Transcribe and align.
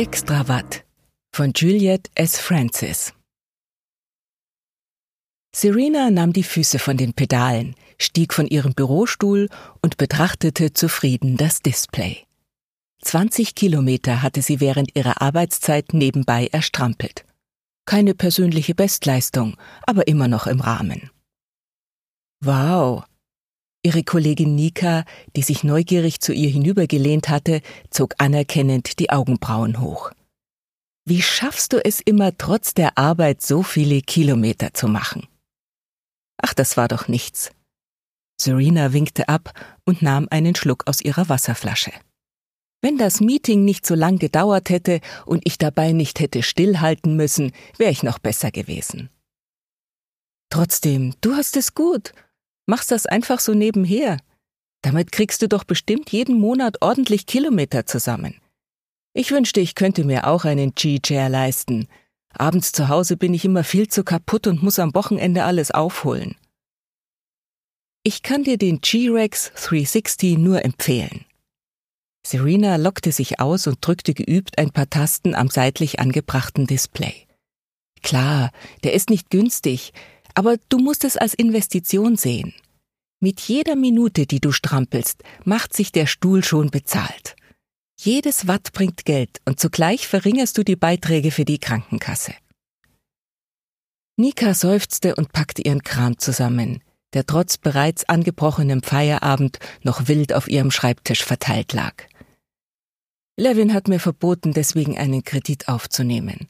Extrawatt 0.00 0.86
von 1.36 1.52
Juliet 1.54 2.10
S. 2.14 2.38
Francis. 2.38 3.12
Serena 5.54 6.10
nahm 6.10 6.32
die 6.32 6.42
Füße 6.42 6.78
von 6.78 6.96
den 6.96 7.12
Pedalen, 7.12 7.74
stieg 7.98 8.32
von 8.32 8.46
ihrem 8.46 8.72
Bürostuhl 8.72 9.50
und 9.82 9.98
betrachtete 9.98 10.72
zufrieden 10.72 11.36
das 11.36 11.60
Display. 11.60 12.24
20 13.02 13.54
Kilometer 13.54 14.22
hatte 14.22 14.40
sie 14.40 14.58
während 14.58 14.96
ihrer 14.96 15.20
Arbeitszeit 15.20 15.92
nebenbei 15.92 16.46
erstrampelt. 16.46 17.26
Keine 17.84 18.14
persönliche 18.14 18.74
Bestleistung, 18.74 19.58
aber 19.82 20.08
immer 20.08 20.28
noch 20.28 20.46
im 20.46 20.62
Rahmen. 20.62 21.10
Wow, 22.42 23.04
Ihre 23.82 24.04
Kollegin 24.04 24.54
Nika, 24.54 25.04
die 25.36 25.42
sich 25.42 25.64
neugierig 25.64 26.20
zu 26.20 26.34
ihr 26.34 26.50
hinübergelehnt 26.50 27.30
hatte, 27.30 27.62
zog 27.88 28.14
anerkennend 28.18 28.98
die 28.98 29.08
Augenbrauen 29.10 29.80
hoch. 29.80 30.10
Wie 31.06 31.22
schaffst 31.22 31.72
du 31.72 31.82
es 31.82 32.00
immer 32.00 32.36
trotz 32.36 32.74
der 32.74 32.98
Arbeit 32.98 33.40
so 33.40 33.62
viele 33.62 34.02
Kilometer 34.02 34.74
zu 34.74 34.86
machen? 34.86 35.26
Ach, 36.42 36.52
das 36.52 36.76
war 36.76 36.88
doch 36.88 37.08
nichts. 37.08 37.52
Serena 38.38 38.92
winkte 38.92 39.28
ab 39.28 39.52
und 39.86 40.02
nahm 40.02 40.28
einen 40.30 40.54
Schluck 40.54 40.86
aus 40.86 41.00
ihrer 41.00 41.30
Wasserflasche. 41.30 41.92
Wenn 42.82 42.98
das 42.98 43.20
Meeting 43.20 43.64
nicht 43.64 43.86
so 43.86 43.94
lang 43.94 44.18
gedauert 44.18 44.68
hätte 44.68 45.00
und 45.24 45.42
ich 45.46 45.58
dabei 45.58 45.92
nicht 45.92 46.20
hätte 46.20 46.42
stillhalten 46.42 47.16
müssen, 47.16 47.52
wäre 47.78 47.90
ich 47.90 48.02
noch 48.02 48.18
besser 48.18 48.50
gewesen. 48.50 49.10
Trotzdem, 50.50 51.14
du 51.20 51.34
hast 51.34 51.56
es 51.56 51.74
gut 51.74 52.12
Machst 52.70 52.92
das 52.92 53.04
einfach 53.04 53.40
so 53.40 53.52
nebenher. 53.52 54.18
Damit 54.82 55.10
kriegst 55.10 55.42
du 55.42 55.48
doch 55.48 55.64
bestimmt 55.64 56.12
jeden 56.12 56.38
Monat 56.38 56.76
ordentlich 56.80 57.26
Kilometer 57.26 57.84
zusammen. 57.84 58.40
Ich 59.12 59.32
wünschte, 59.32 59.58
ich 59.58 59.74
könnte 59.74 60.04
mir 60.04 60.28
auch 60.28 60.44
einen 60.44 60.72
G-Chair 60.76 61.28
leisten. 61.28 61.88
Abends 62.32 62.70
zu 62.70 62.86
Hause 62.86 63.16
bin 63.16 63.34
ich 63.34 63.44
immer 63.44 63.64
viel 63.64 63.88
zu 63.88 64.04
kaputt 64.04 64.46
und 64.46 64.62
muss 64.62 64.78
am 64.78 64.94
Wochenende 64.94 65.42
alles 65.42 65.72
aufholen. 65.72 66.36
Ich 68.04 68.22
kann 68.22 68.44
dir 68.44 68.56
den 68.56 68.80
G-Rex 68.80 69.50
360 69.56 70.38
nur 70.38 70.64
empfehlen. 70.64 71.24
Serena 72.24 72.76
lockte 72.76 73.10
sich 73.10 73.40
aus 73.40 73.66
und 73.66 73.84
drückte 73.84 74.14
geübt 74.14 74.58
ein 74.58 74.70
paar 74.70 74.88
Tasten 74.88 75.34
am 75.34 75.48
seitlich 75.48 75.98
angebrachten 75.98 76.68
Display. 76.68 77.26
Klar, 78.04 78.52
der 78.84 78.92
ist 78.92 79.10
nicht 79.10 79.28
günstig, 79.28 79.92
aber 80.34 80.56
du 80.68 80.78
musst 80.78 81.04
es 81.04 81.16
als 81.16 81.34
Investition 81.34 82.16
sehen. 82.16 82.54
Mit 83.20 83.40
jeder 83.40 83.76
Minute, 83.76 84.26
die 84.26 84.40
du 84.40 84.52
strampelst, 84.52 85.22
macht 85.44 85.74
sich 85.74 85.92
der 85.92 86.06
Stuhl 86.06 86.42
schon 86.42 86.70
bezahlt. 86.70 87.36
Jedes 87.98 88.46
Watt 88.46 88.72
bringt 88.72 89.04
Geld 89.04 89.42
und 89.44 89.60
zugleich 89.60 90.08
verringerst 90.08 90.56
du 90.56 90.64
die 90.64 90.76
Beiträge 90.76 91.30
für 91.30 91.44
die 91.44 91.58
Krankenkasse. 91.58 92.32
Nika 94.16 94.54
seufzte 94.54 95.14
und 95.16 95.32
packte 95.32 95.62
ihren 95.62 95.82
Kram 95.82 96.18
zusammen, 96.18 96.82
der 97.12 97.26
trotz 97.26 97.58
bereits 97.58 98.08
angebrochenem 98.08 98.82
Feierabend 98.82 99.58
noch 99.82 100.08
wild 100.08 100.32
auf 100.32 100.48
ihrem 100.48 100.70
Schreibtisch 100.70 101.24
verteilt 101.24 101.72
lag. 101.74 102.04
Levin 103.36 103.74
hat 103.74 103.88
mir 103.88 104.00
verboten, 104.00 104.52
deswegen 104.52 104.98
einen 104.98 105.24
Kredit 105.24 105.68
aufzunehmen. 105.68 106.48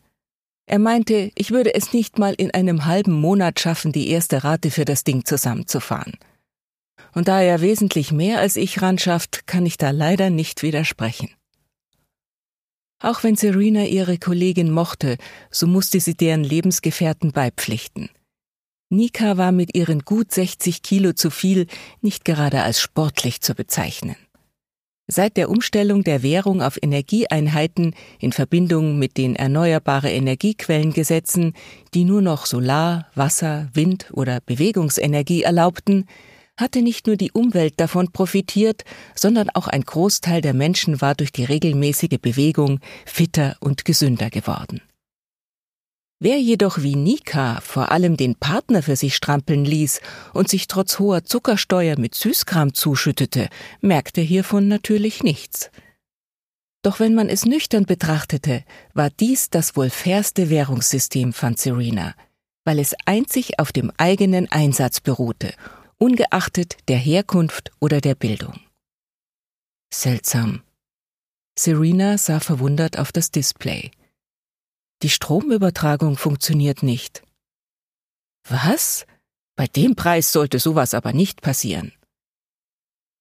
Er 0.70 0.78
meinte, 0.78 1.32
ich 1.34 1.50
würde 1.50 1.74
es 1.74 1.92
nicht 1.92 2.20
mal 2.20 2.32
in 2.32 2.52
einem 2.52 2.84
halben 2.84 3.10
Monat 3.10 3.58
schaffen, 3.58 3.90
die 3.90 4.08
erste 4.08 4.44
Rate 4.44 4.70
für 4.70 4.84
das 4.84 5.02
Ding 5.02 5.24
zusammenzufahren. 5.24 6.12
Und 7.12 7.26
da 7.26 7.40
er 7.40 7.60
wesentlich 7.60 8.12
mehr 8.12 8.38
als 8.38 8.54
ich 8.54 8.80
ran 8.80 8.96
schafft, 8.96 9.48
kann 9.48 9.66
ich 9.66 9.78
da 9.78 9.90
leider 9.90 10.30
nicht 10.30 10.62
widersprechen. 10.62 11.28
Auch 13.00 13.24
wenn 13.24 13.34
Serena 13.34 13.86
ihre 13.86 14.16
Kollegin 14.18 14.70
mochte, 14.70 15.16
so 15.50 15.66
musste 15.66 15.98
sie 15.98 16.14
deren 16.14 16.44
Lebensgefährten 16.44 17.32
beipflichten. 17.32 18.08
Nika 18.90 19.36
war 19.36 19.50
mit 19.50 19.76
ihren 19.76 20.02
gut 20.02 20.30
60 20.30 20.82
Kilo 20.82 21.14
zu 21.14 21.30
viel 21.30 21.66
nicht 22.00 22.24
gerade 22.24 22.62
als 22.62 22.80
sportlich 22.80 23.40
zu 23.40 23.56
bezeichnen. 23.56 24.14
Seit 25.12 25.36
der 25.36 25.50
Umstellung 25.50 26.04
der 26.04 26.22
Währung 26.22 26.62
auf 26.62 26.78
Energieeinheiten 26.80 27.96
in 28.20 28.30
Verbindung 28.30 28.96
mit 28.96 29.16
den 29.16 29.34
erneuerbare 29.34 30.08
Energiequellengesetzen, 30.08 31.54
die 31.94 32.04
nur 32.04 32.22
noch 32.22 32.46
Solar, 32.46 33.08
Wasser, 33.16 33.68
Wind 33.74 34.06
oder 34.12 34.38
Bewegungsenergie 34.40 35.42
erlaubten, 35.42 36.06
hatte 36.56 36.80
nicht 36.80 37.08
nur 37.08 37.16
die 37.16 37.32
Umwelt 37.32 37.80
davon 37.80 38.12
profitiert, 38.12 38.84
sondern 39.16 39.50
auch 39.50 39.66
ein 39.66 39.82
Großteil 39.82 40.42
der 40.42 40.54
Menschen 40.54 41.00
war 41.00 41.16
durch 41.16 41.32
die 41.32 41.44
regelmäßige 41.44 42.20
Bewegung 42.22 42.78
fitter 43.04 43.56
und 43.58 43.84
gesünder 43.84 44.30
geworden. 44.30 44.80
Wer 46.22 46.38
jedoch 46.38 46.82
wie 46.82 46.96
Nika 46.96 47.62
vor 47.62 47.90
allem 47.90 48.18
den 48.18 48.34
Partner 48.34 48.82
für 48.82 48.94
sich 48.94 49.16
strampeln 49.16 49.64
ließ 49.64 50.02
und 50.34 50.50
sich 50.50 50.66
trotz 50.66 50.98
hoher 50.98 51.24
Zuckersteuer 51.24 51.98
mit 51.98 52.14
Süßkram 52.14 52.74
zuschüttete, 52.74 53.48
merkte 53.80 54.20
hiervon 54.20 54.68
natürlich 54.68 55.22
nichts. 55.22 55.70
Doch 56.82 57.00
wenn 57.00 57.14
man 57.14 57.30
es 57.30 57.46
nüchtern 57.46 57.86
betrachtete, 57.86 58.64
war 58.92 59.08
dies 59.08 59.48
das 59.48 59.76
wohl 59.76 59.88
fairste 59.88 60.50
Währungssystem, 60.50 61.32
fand 61.32 61.58
Serena, 61.58 62.14
weil 62.66 62.78
es 62.78 62.94
einzig 63.06 63.58
auf 63.58 63.72
dem 63.72 63.90
eigenen 63.96 64.46
Einsatz 64.52 65.00
beruhte, 65.00 65.54
ungeachtet 65.96 66.76
der 66.88 66.98
Herkunft 66.98 67.70
oder 67.80 68.02
der 68.02 68.14
Bildung. 68.14 68.60
Seltsam. 69.92 70.62
Serena 71.58 72.18
sah 72.18 72.40
verwundert 72.40 72.98
auf 72.98 73.10
das 73.10 73.30
Display. 73.30 73.90
Die 75.02 75.10
Stromübertragung 75.10 76.16
funktioniert 76.16 76.82
nicht. 76.82 77.22
Was? 78.48 79.06
Bei 79.56 79.66
dem 79.66 79.96
Preis 79.96 80.32
sollte 80.32 80.58
sowas 80.58 80.94
aber 80.94 81.12
nicht 81.12 81.40
passieren. 81.40 81.92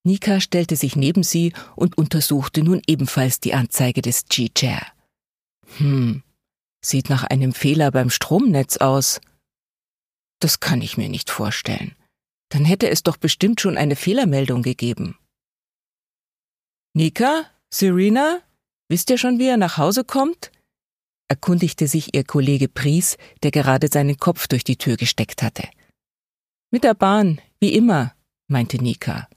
Nika 0.04 0.40
stellte 0.40 0.76
sich 0.76 0.96
neben 0.96 1.22
sie 1.22 1.52
und 1.76 1.98
untersuchte 1.98 2.62
nun 2.62 2.80
ebenfalls 2.86 3.40
die 3.40 3.54
Anzeige 3.54 4.00
des 4.00 4.24
G-Chair. 4.26 4.86
Hm, 5.76 6.22
sieht 6.84 7.10
nach 7.10 7.24
einem 7.24 7.52
Fehler 7.52 7.90
beim 7.90 8.10
Stromnetz 8.10 8.78
aus. 8.78 9.20
Das 10.40 10.60
kann 10.60 10.80
ich 10.80 10.96
mir 10.96 11.08
nicht 11.10 11.30
vorstellen. 11.30 11.94
Dann 12.48 12.64
hätte 12.64 12.88
es 12.88 13.02
doch 13.02 13.18
bestimmt 13.18 13.60
schon 13.60 13.76
eine 13.76 13.94
Fehlermeldung 13.94 14.62
gegeben. 14.62 15.18
Nika? 16.94 17.44
Serena? 17.72 18.40
Wisst 18.88 19.10
ihr 19.10 19.18
schon, 19.18 19.38
wie 19.38 19.46
er 19.46 19.56
nach 19.56 19.76
Hause 19.76 20.02
kommt? 20.02 20.50
Erkundigte 21.30 21.86
sich 21.86 22.14
ihr 22.14 22.24
Kollege 22.24 22.68
Pries, 22.68 23.16
der 23.42 23.52
gerade 23.52 23.88
seinen 23.88 24.18
Kopf 24.18 24.48
durch 24.48 24.64
die 24.64 24.76
Tür 24.76 24.96
gesteckt 24.96 25.42
hatte. 25.42 25.62
Mit 26.70 26.84
der 26.84 26.94
Bahn, 26.94 27.40
wie 27.60 27.72
immer, 27.72 28.12
meinte 28.48 28.82
Nika. 28.82 29.28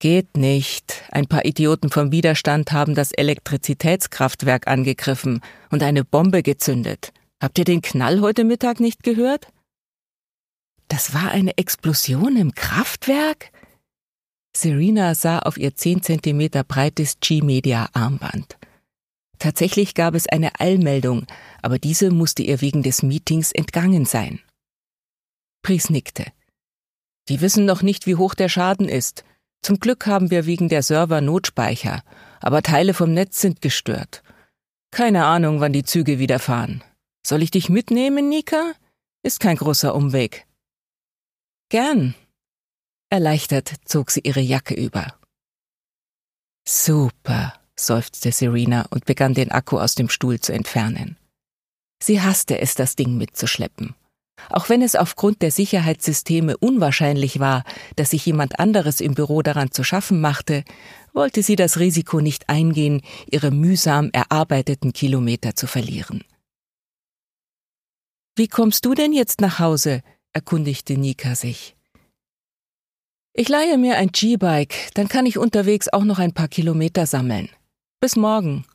Geht 0.00 0.36
nicht. 0.36 1.02
Ein 1.10 1.26
paar 1.26 1.46
Idioten 1.46 1.88
vom 1.88 2.12
Widerstand 2.12 2.72
haben 2.72 2.94
das 2.94 3.12
Elektrizitätskraftwerk 3.12 4.68
angegriffen 4.68 5.40
und 5.70 5.82
eine 5.82 6.04
Bombe 6.04 6.42
gezündet. 6.42 7.12
Habt 7.42 7.58
ihr 7.58 7.64
den 7.64 7.80
Knall 7.80 8.20
heute 8.20 8.44
Mittag 8.44 8.80
nicht 8.80 9.02
gehört? 9.02 9.48
Das 10.88 11.14
war 11.14 11.30
eine 11.30 11.56
Explosion 11.56 12.36
im 12.36 12.54
Kraftwerk? 12.54 13.50
Serena 14.54 15.14
sah 15.14 15.38
auf 15.38 15.56
ihr 15.56 15.74
zehn 15.74 16.02
Zentimeter 16.02 16.64
breites 16.64 17.18
G-Media-Armband. 17.20 18.58
Tatsächlich 19.44 19.92
gab 19.92 20.14
es 20.14 20.26
eine 20.26 20.58
Eilmeldung, 20.58 21.26
aber 21.60 21.78
diese 21.78 22.10
musste 22.10 22.42
ihr 22.42 22.62
wegen 22.62 22.82
des 22.82 23.02
Meetings 23.02 23.52
entgangen 23.52 24.06
sein. 24.06 24.40
Pries 25.60 25.90
nickte. 25.90 26.24
Die 27.28 27.42
wissen 27.42 27.66
noch 27.66 27.82
nicht, 27.82 28.06
wie 28.06 28.14
hoch 28.14 28.32
der 28.34 28.48
Schaden 28.48 28.88
ist. 28.88 29.22
Zum 29.60 29.80
Glück 29.80 30.06
haben 30.06 30.30
wir 30.30 30.46
wegen 30.46 30.70
der 30.70 30.82
Server 30.82 31.20
Notspeicher, 31.20 32.02
aber 32.40 32.62
Teile 32.62 32.94
vom 32.94 33.12
Netz 33.12 33.38
sind 33.42 33.60
gestört. 33.60 34.22
Keine 34.90 35.26
Ahnung, 35.26 35.60
wann 35.60 35.74
die 35.74 35.84
Züge 35.84 36.18
wieder 36.18 36.38
fahren. 36.38 36.82
Soll 37.22 37.42
ich 37.42 37.50
dich 37.50 37.68
mitnehmen, 37.68 38.30
Nika? 38.30 38.72
Ist 39.22 39.40
kein 39.40 39.56
großer 39.56 39.94
Umweg. 39.94 40.46
Gern. 41.68 42.14
Erleichtert 43.10 43.74
zog 43.84 44.10
sie 44.10 44.20
ihre 44.20 44.40
Jacke 44.40 44.72
über. 44.72 45.18
Super, 46.66 47.60
seufzte 47.76 48.32
Serena 48.32 48.86
und 48.90 49.04
begann 49.04 49.34
den 49.34 49.50
Akku 49.50 49.78
aus 49.78 49.94
dem 49.94 50.08
Stuhl 50.08 50.40
zu 50.40 50.52
entfernen. 50.52 51.16
Sie 52.02 52.20
hasste 52.20 52.60
es, 52.60 52.74
das 52.74 52.96
Ding 52.96 53.16
mitzuschleppen. 53.16 53.94
Auch 54.50 54.68
wenn 54.68 54.82
es 54.82 54.96
aufgrund 54.96 55.42
der 55.42 55.50
Sicherheitssysteme 55.50 56.56
unwahrscheinlich 56.56 57.40
war, 57.40 57.64
dass 57.96 58.10
sich 58.10 58.26
jemand 58.26 58.58
anderes 58.58 59.00
im 59.00 59.14
Büro 59.14 59.42
daran 59.42 59.70
zu 59.70 59.84
schaffen 59.84 60.20
machte, 60.20 60.64
wollte 61.12 61.42
sie 61.42 61.56
das 61.56 61.78
Risiko 61.78 62.20
nicht 62.20 62.48
eingehen, 62.48 63.00
ihre 63.30 63.50
mühsam 63.50 64.10
erarbeiteten 64.12 64.92
Kilometer 64.92 65.54
zu 65.54 65.66
verlieren. 65.66 66.24
Wie 68.36 68.48
kommst 68.48 68.84
du 68.84 68.94
denn 68.94 69.12
jetzt 69.12 69.40
nach 69.40 69.58
Hause? 69.60 70.02
erkundigte 70.32 70.98
Nika 70.98 71.36
sich. 71.36 71.76
Ich 73.32 73.48
leihe 73.48 73.78
mir 73.78 73.96
ein 73.96 74.08
G-Bike, 74.08 74.74
dann 74.94 75.08
kann 75.08 75.26
ich 75.26 75.38
unterwegs 75.38 75.88
auch 75.88 76.04
noch 76.04 76.18
ein 76.18 76.34
paar 76.34 76.48
Kilometer 76.48 77.06
sammeln. 77.06 77.48
Bis 78.04 78.16
morgen. 78.16 78.66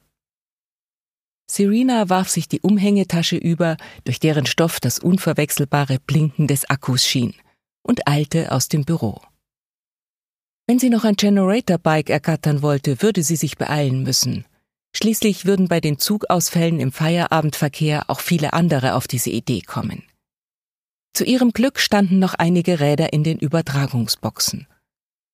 Serena 1.46 2.10
warf 2.10 2.30
sich 2.30 2.48
die 2.48 2.62
Umhängetasche 2.62 3.36
über, 3.36 3.78
durch 4.04 4.20
deren 4.20 4.48
Stoff 4.48 4.80
das 4.80 4.98
unverwechselbare 4.98 6.00
Blinken 6.00 6.48
des 6.48 6.68
Akkus 6.68 7.06
schien, 7.06 7.36
und 7.84 8.08
eilte 8.08 8.52
aus 8.52 8.70
dem 8.70 8.86
Büro. 8.86 9.22
Wenn 10.66 10.80
sie 10.80 10.90
noch 10.90 11.04
ein 11.04 11.14
Generator-Bike 11.14 12.10
ergattern 12.10 12.64
wollte, 12.64 13.04
würde 13.04 13.22
sie 13.22 13.36
sich 13.36 13.56
beeilen 13.60 14.02
müssen. 14.02 14.46
Schließlich 14.98 15.46
würden 15.46 15.68
bei 15.68 15.80
den 15.80 16.00
Zugausfällen 16.00 16.80
im 16.80 16.92
Feierabendverkehr 16.92 18.10
auch 18.10 18.22
viele 18.22 18.54
andere 18.54 18.96
auf 18.96 19.08
diese 19.08 19.30
Idee 19.30 19.62
kommen. 19.62 20.02
Zu 21.14 21.24
ihrem 21.24 21.52
Glück 21.52 21.80
standen 21.80 22.18
noch 22.18 22.34
einige 22.34 22.80
Räder 22.80 23.14
in 23.14 23.24
den 23.24 23.38
Übertragungsboxen. 23.38 24.66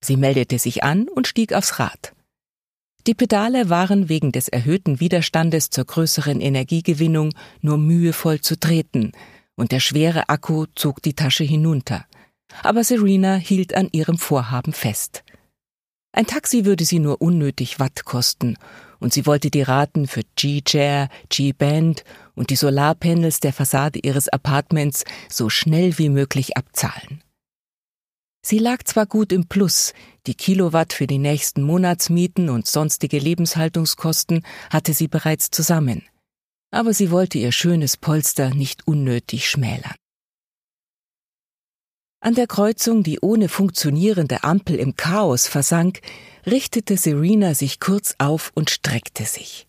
Sie 0.04 0.18
meldete 0.18 0.60
sich 0.60 0.84
an 0.84 1.08
und 1.08 1.28
stieg 1.28 1.54
aufs 1.54 1.80
Rad. 1.80 2.15
Die 3.08 3.14
Pedale 3.14 3.70
waren 3.70 4.10
wegen 4.10 4.32
des 4.32 4.48
erhöhten 4.48 5.00
Widerstandes 5.00 5.70
zur 5.70 5.86
größeren 5.86 6.42
Energiegewinnung 6.42 7.34
nur 7.62 7.78
mühevoll 7.78 8.42
zu 8.42 8.60
treten, 8.60 9.12
und 9.56 9.72
der 9.72 9.80
schwere 9.80 10.28
Akku 10.30 10.66
zog 10.74 11.04
die 11.04 11.14
Tasche 11.14 11.44
hinunter. 11.44 12.06
Aber 12.64 12.84
Serena 12.84 13.36
hielt 13.36 13.76
an 13.76 13.90
ihrem 13.92 14.18
Vorhaben 14.18 14.74
fest. 14.74 15.24
Ein 16.14 16.26
Taxi 16.26 16.66
würde 16.66 16.86
sie 16.86 17.00
nur 17.00 17.22
unnötig 17.22 17.80
Watt 17.80 18.06
kosten, 18.06 18.58
und 19.00 19.14
sie 19.14 19.28
wollte 19.28 19.52
die 19.52 19.62
Raten 19.62 20.08
für 20.08 20.22
G-Chair, 20.36 21.10
G-Band 21.30 22.06
und 22.34 22.50
die 22.50 22.56
Solarpanels 22.56 23.40
der 23.40 23.54
Fassade 23.54 24.00
ihres 24.02 24.30
Apartments 24.30 25.04
so 25.30 25.50
schnell 25.50 25.98
wie 26.00 26.10
möglich 26.10 26.58
abzahlen. 26.58 27.22
Sie 28.48 28.60
lag 28.60 28.84
zwar 28.84 29.08
gut 29.08 29.32
im 29.32 29.48
Plus, 29.48 29.92
die 30.28 30.36
Kilowatt 30.36 30.94
für 30.94 31.08
die 31.08 31.18
nächsten 31.18 31.64
Monatsmieten 31.64 32.52
und 32.52 32.68
sonstige 32.68 33.18
Lebenshaltungskosten 33.18 34.46
hatte 34.70 34.94
sie 34.94 35.08
bereits 35.08 35.50
zusammen, 35.50 36.04
aber 36.70 36.94
sie 36.94 37.10
wollte 37.10 37.40
ihr 37.40 37.52
schönes 37.52 37.98
Polster 37.98 38.54
nicht 38.54 38.88
unnötig 38.88 39.50
schmälern. 39.50 39.96
An 42.20 42.36
der 42.36 42.46
Kreuzung, 42.46 43.02
die 43.02 43.20
ohne 43.20 43.50
funktionierende 43.50 44.44
Ampel 44.44 44.76
im 44.76 44.96
Chaos 44.96 45.48
versank, 45.48 46.02
richtete 46.46 46.98
Serena 46.98 47.56
sich 47.56 47.80
kurz 47.80 48.14
auf 48.20 48.52
und 48.54 48.70
streckte 48.70 49.26
sich. 49.26 49.66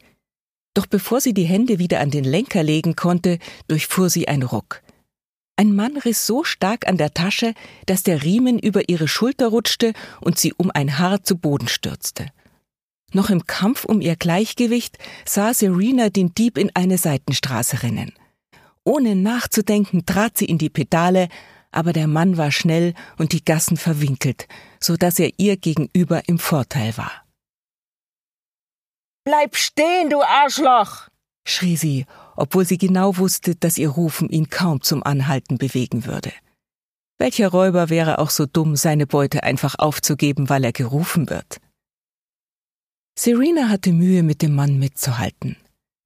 Doch 0.74 0.84
bevor 0.84 1.22
sie 1.22 1.32
die 1.32 1.44
Hände 1.44 1.78
wieder 1.78 2.00
an 2.00 2.10
den 2.10 2.24
Lenker 2.24 2.62
legen 2.62 2.94
konnte, 2.94 3.38
durchfuhr 3.68 4.10
sie 4.10 4.28
ein 4.28 4.42
Ruck. 4.42 4.82
Ein 5.58 5.74
Mann 5.74 5.96
riss 5.96 6.26
so 6.26 6.44
stark 6.44 6.86
an 6.86 6.98
der 6.98 7.14
Tasche, 7.14 7.54
dass 7.86 8.02
der 8.02 8.22
Riemen 8.22 8.58
über 8.58 8.90
ihre 8.90 9.08
Schulter 9.08 9.48
rutschte 9.48 9.94
und 10.20 10.38
sie 10.38 10.52
um 10.52 10.70
ein 10.70 10.98
Haar 10.98 11.22
zu 11.22 11.38
Boden 11.38 11.68
stürzte. 11.68 12.26
Noch 13.12 13.30
im 13.30 13.46
Kampf 13.46 13.86
um 13.86 14.02
ihr 14.02 14.16
Gleichgewicht 14.16 14.98
sah 15.24 15.54
Serena 15.54 16.10
den 16.10 16.34
Dieb 16.34 16.58
in 16.58 16.70
eine 16.74 16.98
Seitenstraße 16.98 17.82
rennen. 17.82 18.12
Ohne 18.84 19.16
nachzudenken 19.16 20.04
trat 20.04 20.36
sie 20.36 20.44
in 20.44 20.58
die 20.58 20.68
Pedale, 20.68 21.28
aber 21.72 21.94
der 21.94 22.06
Mann 22.06 22.36
war 22.36 22.52
schnell 22.52 22.92
und 23.16 23.32
die 23.32 23.44
Gassen 23.44 23.78
verwinkelt, 23.78 24.48
so 24.78 24.96
dass 24.96 25.18
er 25.18 25.30
ihr 25.38 25.56
gegenüber 25.56 26.28
im 26.28 26.38
Vorteil 26.38 26.96
war. 26.98 27.24
Bleib 29.24 29.56
stehen, 29.56 30.10
du 30.10 30.22
Arschloch! 30.22 31.08
schrie 31.44 31.76
sie 31.76 32.06
obwohl 32.36 32.64
sie 32.64 32.78
genau 32.78 33.16
wusste, 33.16 33.54
dass 33.54 33.78
ihr 33.78 33.88
Rufen 33.88 34.28
ihn 34.28 34.48
kaum 34.48 34.82
zum 34.82 35.02
Anhalten 35.02 35.58
bewegen 35.58 36.06
würde. 36.06 36.32
Welcher 37.18 37.48
Räuber 37.48 37.88
wäre 37.88 38.18
auch 38.18 38.30
so 38.30 38.46
dumm, 38.46 38.76
seine 38.76 39.06
Beute 39.06 39.42
einfach 39.42 39.76
aufzugeben, 39.78 40.48
weil 40.48 40.64
er 40.64 40.72
gerufen 40.72 41.30
wird? 41.30 41.60
Serena 43.18 43.70
hatte 43.70 43.92
Mühe, 43.92 44.22
mit 44.22 44.42
dem 44.42 44.54
Mann 44.54 44.78
mitzuhalten. 44.78 45.56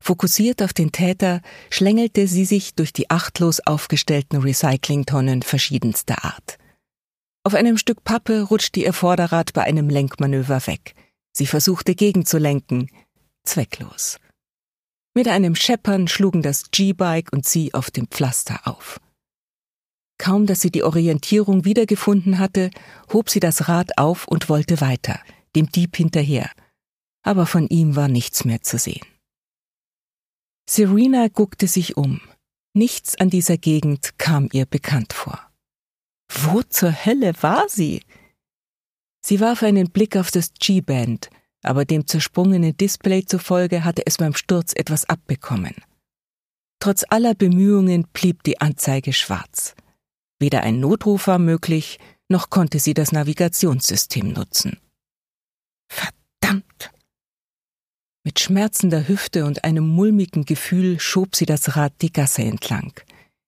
Fokussiert 0.02 0.62
auf 0.62 0.72
den 0.72 0.92
Täter 0.92 1.42
schlängelte 1.68 2.26
sie 2.26 2.44
sich 2.44 2.74
durch 2.74 2.92
die 2.92 3.10
achtlos 3.10 3.60
aufgestellten 3.60 4.38
Recyclingtonnen 4.38 5.42
verschiedenster 5.42 6.24
Art. 6.24 6.58
Auf 7.42 7.54
einem 7.54 7.76
Stück 7.76 8.04
Pappe 8.04 8.42
rutschte 8.42 8.80
ihr 8.80 8.92
Vorderrad 8.92 9.52
bei 9.52 9.62
einem 9.64 9.88
Lenkmanöver 9.88 10.66
weg. 10.66 10.94
Sie 11.32 11.46
versuchte 11.46 11.94
gegenzulenken. 11.94 12.90
Zwecklos. 13.44 14.18
Mit 15.20 15.28
einem 15.28 15.54
Scheppern 15.54 16.08
schlugen 16.08 16.40
das 16.40 16.70
G-Bike 16.70 17.30
und 17.30 17.46
sie 17.46 17.74
auf 17.74 17.90
dem 17.90 18.06
Pflaster 18.08 18.66
auf. 18.66 18.98
Kaum 20.16 20.46
dass 20.46 20.62
sie 20.62 20.70
die 20.70 20.82
Orientierung 20.82 21.66
wiedergefunden 21.66 22.38
hatte, 22.38 22.70
hob 23.12 23.28
sie 23.28 23.38
das 23.38 23.68
Rad 23.68 23.98
auf 23.98 24.26
und 24.26 24.48
wollte 24.48 24.80
weiter, 24.80 25.20
dem 25.54 25.70
Dieb 25.70 25.94
hinterher. 25.94 26.50
Aber 27.22 27.44
von 27.44 27.68
ihm 27.68 27.96
war 27.96 28.08
nichts 28.08 28.46
mehr 28.46 28.62
zu 28.62 28.78
sehen. 28.78 29.04
Serena 30.66 31.28
guckte 31.28 31.66
sich 31.66 31.98
um. 31.98 32.22
Nichts 32.72 33.14
an 33.16 33.28
dieser 33.28 33.58
Gegend 33.58 34.16
kam 34.16 34.48
ihr 34.52 34.64
bekannt 34.64 35.12
vor. 35.12 35.38
Wo 36.32 36.62
zur 36.62 37.04
Hölle 37.04 37.34
war 37.42 37.68
sie? 37.68 38.00
Sie 39.20 39.38
warf 39.38 39.64
einen 39.64 39.90
Blick 39.90 40.16
auf 40.16 40.30
das 40.30 40.54
G-Band, 40.54 41.28
aber 41.62 41.84
dem 41.84 42.06
zersprungenen 42.06 42.76
Display 42.76 43.24
zufolge 43.24 43.84
hatte 43.84 44.06
es 44.06 44.16
beim 44.16 44.34
Sturz 44.34 44.72
etwas 44.74 45.08
abbekommen. 45.08 45.74
Trotz 46.80 47.04
aller 47.08 47.34
Bemühungen 47.34 48.06
blieb 48.12 48.42
die 48.42 48.60
Anzeige 48.60 49.12
schwarz. 49.12 49.74
Weder 50.38 50.62
ein 50.62 50.80
Notruf 50.80 51.26
war 51.26 51.38
möglich, 51.38 51.98
noch 52.28 52.48
konnte 52.48 52.78
sie 52.78 52.94
das 52.94 53.12
Navigationssystem 53.12 54.32
nutzen. 54.32 54.78
Verdammt! 55.92 56.90
Mit 58.24 58.40
schmerzender 58.40 59.08
Hüfte 59.08 59.44
und 59.44 59.64
einem 59.64 59.86
mulmigen 59.86 60.44
Gefühl 60.44 61.00
schob 61.00 61.36
sie 61.36 61.46
das 61.46 61.76
Rad 61.76 61.92
die 62.00 62.12
Gasse 62.12 62.42
entlang, 62.42 62.92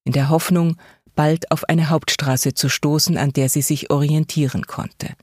in 0.04 0.12
der 0.12 0.28
Hoffnung, 0.28 0.76
bald 1.14 1.50
auf 1.50 1.64
eine 1.64 1.88
Hauptstraße 1.90 2.54
zu 2.54 2.68
stoßen, 2.68 3.16
an 3.16 3.32
der 3.32 3.48
sie 3.48 3.62
sich 3.62 3.90
orientieren 3.90 4.66
konnte. 4.66 5.14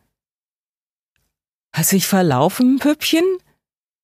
Hast 1.73 1.91
dich 1.91 2.07
verlaufen, 2.07 2.79
Püppchen? 2.79 3.25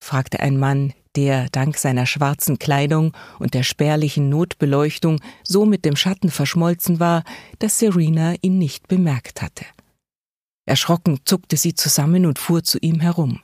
fragte 0.03 0.39
ein 0.39 0.57
Mann, 0.57 0.93
der 1.15 1.49
dank 1.49 1.77
seiner 1.77 2.05
schwarzen 2.05 2.59
Kleidung 2.59 3.15
und 3.39 3.53
der 3.53 3.63
spärlichen 3.63 4.29
Notbeleuchtung 4.29 5.21
so 5.43 5.65
mit 5.65 5.85
dem 5.85 5.95
Schatten 5.95 6.29
verschmolzen 6.29 6.99
war, 6.99 7.23
dass 7.59 7.79
Serena 7.79 8.35
ihn 8.41 8.57
nicht 8.57 8.87
bemerkt 8.87 9.41
hatte. 9.41 9.65
Erschrocken 10.65 11.19
zuckte 11.25 11.57
sie 11.57 11.75
zusammen 11.75 12.25
und 12.25 12.39
fuhr 12.39 12.63
zu 12.63 12.77
ihm 12.79 12.99
herum. 12.99 13.41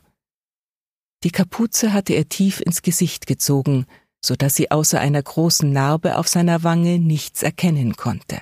Die 1.24 1.32
Kapuze 1.32 1.94
hatte 1.94 2.14
er 2.14 2.28
tief 2.30 2.62
ins 2.62 2.82
Gesicht 2.82 3.28
gezogen, 3.28 3.86
so 4.24 4.36
dass 4.36 4.56
sie 4.56 4.72
außer 4.72 5.00
einer 5.00 5.22
großen 5.22 5.72
Narbe 5.72 6.18
auf 6.18 6.28
seiner 6.28 6.64
Wange 6.64 7.00
nichts 7.00 7.44
erkennen 7.44 7.96
konnte. 7.96 8.42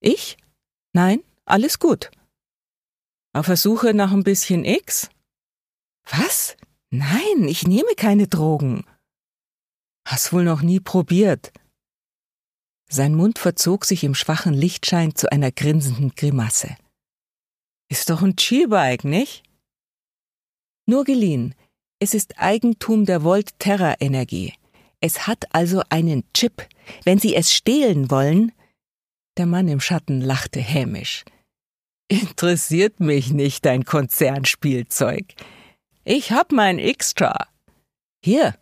Ich? 0.00 0.36
Nein, 0.92 1.20
alles 1.44 1.78
gut, 1.78 2.10
auf 3.36 3.46
der 3.46 3.56
Suche 3.56 3.94
nach 3.94 4.12
ein 4.12 4.24
bisschen 4.24 4.64
X? 4.64 5.10
Was? 6.10 6.56
Nein, 6.90 7.46
ich 7.46 7.66
nehme 7.66 7.94
keine 7.96 8.28
Drogen. 8.28 8.84
Hast 10.06 10.32
wohl 10.32 10.44
noch 10.44 10.62
nie 10.62 10.80
probiert. 10.80 11.52
Sein 12.88 13.14
Mund 13.14 13.38
verzog 13.38 13.84
sich 13.84 14.04
im 14.04 14.14
schwachen 14.14 14.54
Lichtschein 14.54 15.14
zu 15.14 15.30
einer 15.30 15.50
grinsenden 15.50 16.14
Grimasse. 16.14 16.76
Ist 17.88 18.10
doch 18.10 18.22
ein 18.22 18.36
G-Bike, 18.36 19.04
nicht? 19.04 19.42
Nur 20.86 21.04
geliehen. 21.04 21.54
Es 21.98 22.14
ist 22.14 22.38
Eigentum 22.38 23.04
der 23.04 23.24
Volt-Terra 23.24 23.96
Energie. 24.00 24.54
Es 25.00 25.26
hat 25.26 25.54
also 25.54 25.82
einen 25.88 26.24
Chip. 26.32 26.68
Wenn 27.04 27.18
Sie 27.18 27.34
es 27.34 27.52
stehlen 27.52 28.10
wollen. 28.10 28.52
Der 29.36 29.46
Mann 29.46 29.68
im 29.68 29.80
Schatten 29.80 30.20
lachte 30.20 30.60
hämisch. 30.60 31.24
Interessiert 32.08 33.00
mich 33.00 33.32
nicht 33.32 33.64
dein 33.64 33.84
Konzernspielzeug. 33.84 35.34
Ich 36.04 36.30
hab 36.30 36.52
mein 36.52 36.78
Extra. 36.78 37.48
Hier. 38.22 38.56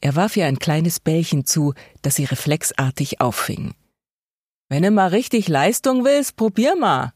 Er 0.00 0.16
warf 0.16 0.36
ihr 0.36 0.46
ein 0.46 0.58
kleines 0.58 1.00
Bällchen 1.00 1.44
zu, 1.44 1.74
das 2.02 2.16
sie 2.16 2.24
reflexartig 2.24 3.20
auffing. 3.20 3.74
Wenn 4.70 4.82
du 4.82 4.90
mal 4.90 5.08
richtig 5.08 5.48
Leistung 5.48 6.04
willst, 6.04 6.36
probier 6.36 6.76
mal. 6.76 7.12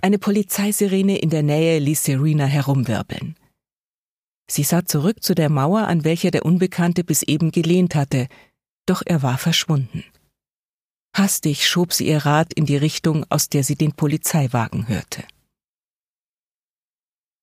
Eine 0.00 0.18
Polizeisirene 0.18 1.18
in 1.18 1.30
der 1.30 1.42
Nähe 1.42 1.78
ließ 1.78 2.04
Serena 2.04 2.44
herumwirbeln. 2.44 3.36
Sie 4.46 4.62
sah 4.62 4.84
zurück 4.84 5.22
zu 5.22 5.34
der 5.34 5.48
Mauer, 5.48 5.88
an 5.88 6.04
welcher 6.04 6.30
der 6.30 6.44
Unbekannte 6.44 7.02
bis 7.02 7.22
eben 7.22 7.50
gelehnt 7.50 7.94
hatte, 7.94 8.28
doch 8.86 9.02
er 9.04 9.22
war 9.22 9.38
verschwunden. 9.38 10.04
Hastig 11.14 11.66
schob 11.66 11.92
sie 11.92 12.08
ihr 12.08 12.26
Rad 12.26 12.52
in 12.52 12.66
die 12.66 12.76
Richtung, 12.76 13.24
aus 13.30 13.48
der 13.48 13.62
sie 13.62 13.76
den 13.76 13.92
Polizeiwagen 13.92 14.88
hörte. 14.88 15.24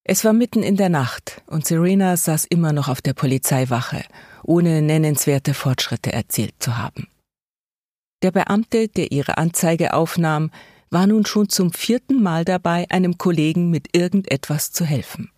Es 0.04 0.24
war 0.24 0.32
mitten 0.32 0.62
in 0.62 0.76
der 0.76 0.88
Nacht 0.88 1.42
und 1.46 1.64
Serena 1.66 2.16
saß 2.16 2.44
immer 2.44 2.72
noch 2.72 2.88
auf 2.88 3.00
der 3.00 3.14
Polizeiwache, 3.14 4.04
ohne 4.42 4.82
nennenswerte 4.82 5.54
Fortschritte 5.54 6.12
erzielt 6.12 6.54
zu 6.58 6.76
haben. 6.76 7.08
Der 8.22 8.30
Beamte, 8.30 8.88
der 8.88 9.10
ihre 9.10 9.38
Anzeige 9.38 9.94
aufnahm, 9.94 10.50
war 10.90 11.06
nun 11.06 11.24
schon 11.24 11.48
zum 11.48 11.72
vierten 11.72 12.22
Mal 12.22 12.44
dabei, 12.44 12.86
einem 12.90 13.16
Kollegen 13.16 13.70
mit 13.70 13.96
irgendetwas 13.96 14.72
zu 14.72 14.84
helfen. 14.84 15.30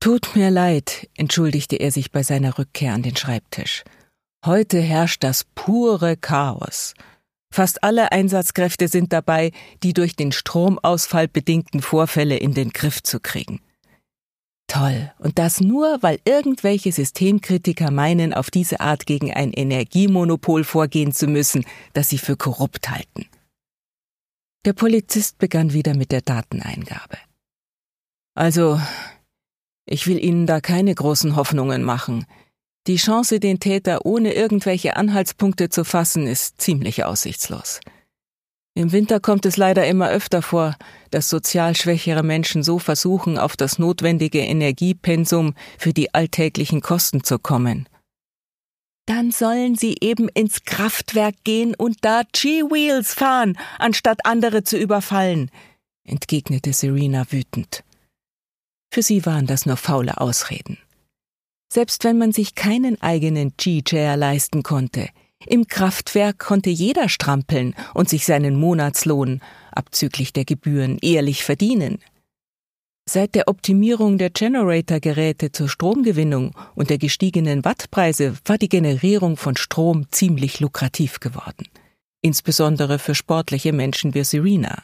Tut 0.00 0.36
mir 0.36 0.50
leid, 0.50 1.08
entschuldigte 1.16 1.76
er 1.76 1.90
sich 1.90 2.12
bei 2.12 2.22
seiner 2.22 2.58
Rückkehr 2.58 2.92
an 2.92 3.02
den 3.02 3.16
Schreibtisch. 3.16 3.84
Heute 4.48 4.80
herrscht 4.80 5.24
das 5.24 5.44
pure 5.54 6.16
Chaos. 6.16 6.94
Fast 7.52 7.84
alle 7.84 8.12
Einsatzkräfte 8.12 8.88
sind 8.88 9.12
dabei, 9.12 9.52
die 9.82 9.92
durch 9.92 10.16
den 10.16 10.32
Stromausfall 10.32 11.28
bedingten 11.28 11.82
Vorfälle 11.82 12.38
in 12.38 12.54
den 12.54 12.70
Griff 12.70 13.02
zu 13.02 13.20
kriegen. 13.20 13.60
Toll. 14.66 15.12
Und 15.18 15.38
das 15.38 15.60
nur, 15.60 15.98
weil 16.00 16.18
irgendwelche 16.24 16.92
Systemkritiker 16.92 17.90
meinen, 17.90 18.32
auf 18.32 18.50
diese 18.50 18.80
Art 18.80 19.04
gegen 19.04 19.34
ein 19.34 19.52
Energiemonopol 19.52 20.64
vorgehen 20.64 21.12
zu 21.12 21.26
müssen, 21.26 21.66
das 21.92 22.08
sie 22.08 22.16
für 22.16 22.38
korrupt 22.38 22.88
halten. 22.88 23.26
Der 24.64 24.72
Polizist 24.72 25.36
begann 25.36 25.74
wieder 25.74 25.94
mit 25.94 26.10
der 26.10 26.22
Dateneingabe. 26.22 27.18
Also, 28.34 28.80
ich 29.84 30.06
will 30.06 30.24
Ihnen 30.24 30.46
da 30.46 30.62
keine 30.62 30.94
großen 30.94 31.36
Hoffnungen 31.36 31.82
machen. 31.82 32.24
Die 32.88 32.96
Chance, 32.96 33.38
den 33.38 33.60
Täter 33.60 34.06
ohne 34.06 34.32
irgendwelche 34.32 34.96
Anhaltspunkte 34.96 35.68
zu 35.68 35.84
fassen, 35.84 36.26
ist 36.26 36.58
ziemlich 36.58 37.04
aussichtslos. 37.04 37.80
Im 38.74 38.92
Winter 38.92 39.20
kommt 39.20 39.44
es 39.44 39.58
leider 39.58 39.86
immer 39.86 40.08
öfter 40.08 40.40
vor, 40.40 40.74
dass 41.10 41.28
sozial 41.28 41.76
schwächere 41.76 42.22
Menschen 42.22 42.62
so 42.62 42.78
versuchen, 42.78 43.36
auf 43.36 43.56
das 43.58 43.78
notwendige 43.78 44.38
Energiepensum 44.38 45.54
für 45.76 45.92
die 45.92 46.14
alltäglichen 46.14 46.80
Kosten 46.80 47.22
zu 47.22 47.38
kommen. 47.38 47.88
Dann 49.04 49.32
sollen 49.32 49.74
sie 49.74 49.96
eben 50.00 50.30
ins 50.30 50.64
Kraftwerk 50.64 51.34
gehen 51.44 51.74
und 51.74 51.98
da 52.02 52.22
G-Wheels 52.32 53.12
fahren, 53.12 53.58
anstatt 53.78 54.24
andere 54.24 54.64
zu 54.64 54.78
überfallen, 54.78 55.50
entgegnete 56.04 56.72
Serena 56.72 57.30
wütend. 57.30 57.84
Für 58.90 59.02
sie 59.02 59.26
waren 59.26 59.46
das 59.46 59.66
nur 59.66 59.76
faule 59.76 60.18
Ausreden. 60.18 60.78
Selbst 61.70 62.04
wenn 62.04 62.18
man 62.18 62.32
sich 62.32 62.54
keinen 62.54 63.00
eigenen 63.02 63.52
G-Chair 63.56 64.16
leisten 64.16 64.62
konnte, 64.62 65.08
im 65.46 65.66
Kraftwerk 65.66 66.38
konnte 66.38 66.70
jeder 66.70 67.08
strampeln 67.08 67.74
und 67.94 68.08
sich 68.08 68.26
seinen 68.26 68.56
Monatslohn, 68.56 69.40
abzüglich 69.70 70.32
der 70.32 70.44
Gebühren, 70.44 70.98
ehrlich 71.00 71.44
verdienen. 71.44 71.98
Seit 73.08 73.34
der 73.34 73.48
Optimierung 73.48 74.18
der 74.18 74.28
Generator-Geräte 74.30 75.50
zur 75.52 75.68
Stromgewinnung 75.68 76.54
und 76.74 76.90
der 76.90 76.98
gestiegenen 76.98 77.64
Wattpreise 77.64 78.34
war 78.44 78.58
die 78.58 78.68
Generierung 78.68 79.38
von 79.38 79.56
Strom 79.56 80.10
ziemlich 80.10 80.60
lukrativ 80.60 81.20
geworden. 81.20 81.68
Insbesondere 82.20 82.98
für 82.98 83.14
sportliche 83.14 83.72
Menschen 83.72 84.12
wie 84.12 84.24
Serena. 84.24 84.82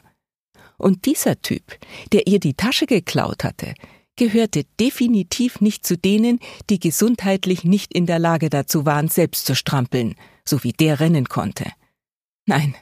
Und 0.78 1.04
dieser 1.04 1.40
Typ, 1.42 1.78
der 2.12 2.26
ihr 2.26 2.40
die 2.40 2.54
Tasche 2.54 2.86
geklaut 2.86 3.44
hatte, 3.44 3.74
gehörte 4.16 4.64
definitiv 4.80 5.60
nicht 5.60 5.86
zu 5.86 5.96
denen, 5.96 6.38
die 6.70 6.78
gesundheitlich 6.78 7.64
nicht 7.64 7.92
in 7.92 8.06
der 8.06 8.18
Lage 8.18 8.50
dazu 8.50 8.86
waren, 8.86 9.08
selbst 9.08 9.46
zu 9.46 9.54
strampeln, 9.54 10.14
so 10.44 10.62
wie 10.62 10.72
der 10.72 11.00
rennen 11.00 11.28
konnte. 11.28 11.66
Nein, 12.46 12.74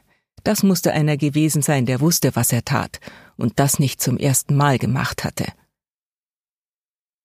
das 0.44 0.62
musste 0.62 0.92
einer 0.92 1.16
gewesen 1.16 1.62
sein, 1.62 1.86
der 1.86 2.00
wusste, 2.00 2.34
was 2.34 2.52
er 2.52 2.64
tat 2.64 3.00
und 3.36 3.58
das 3.58 3.78
nicht 3.78 4.00
zum 4.00 4.18
ersten 4.18 4.56
Mal 4.56 4.78
gemacht 4.78 5.24
hatte. 5.24 5.46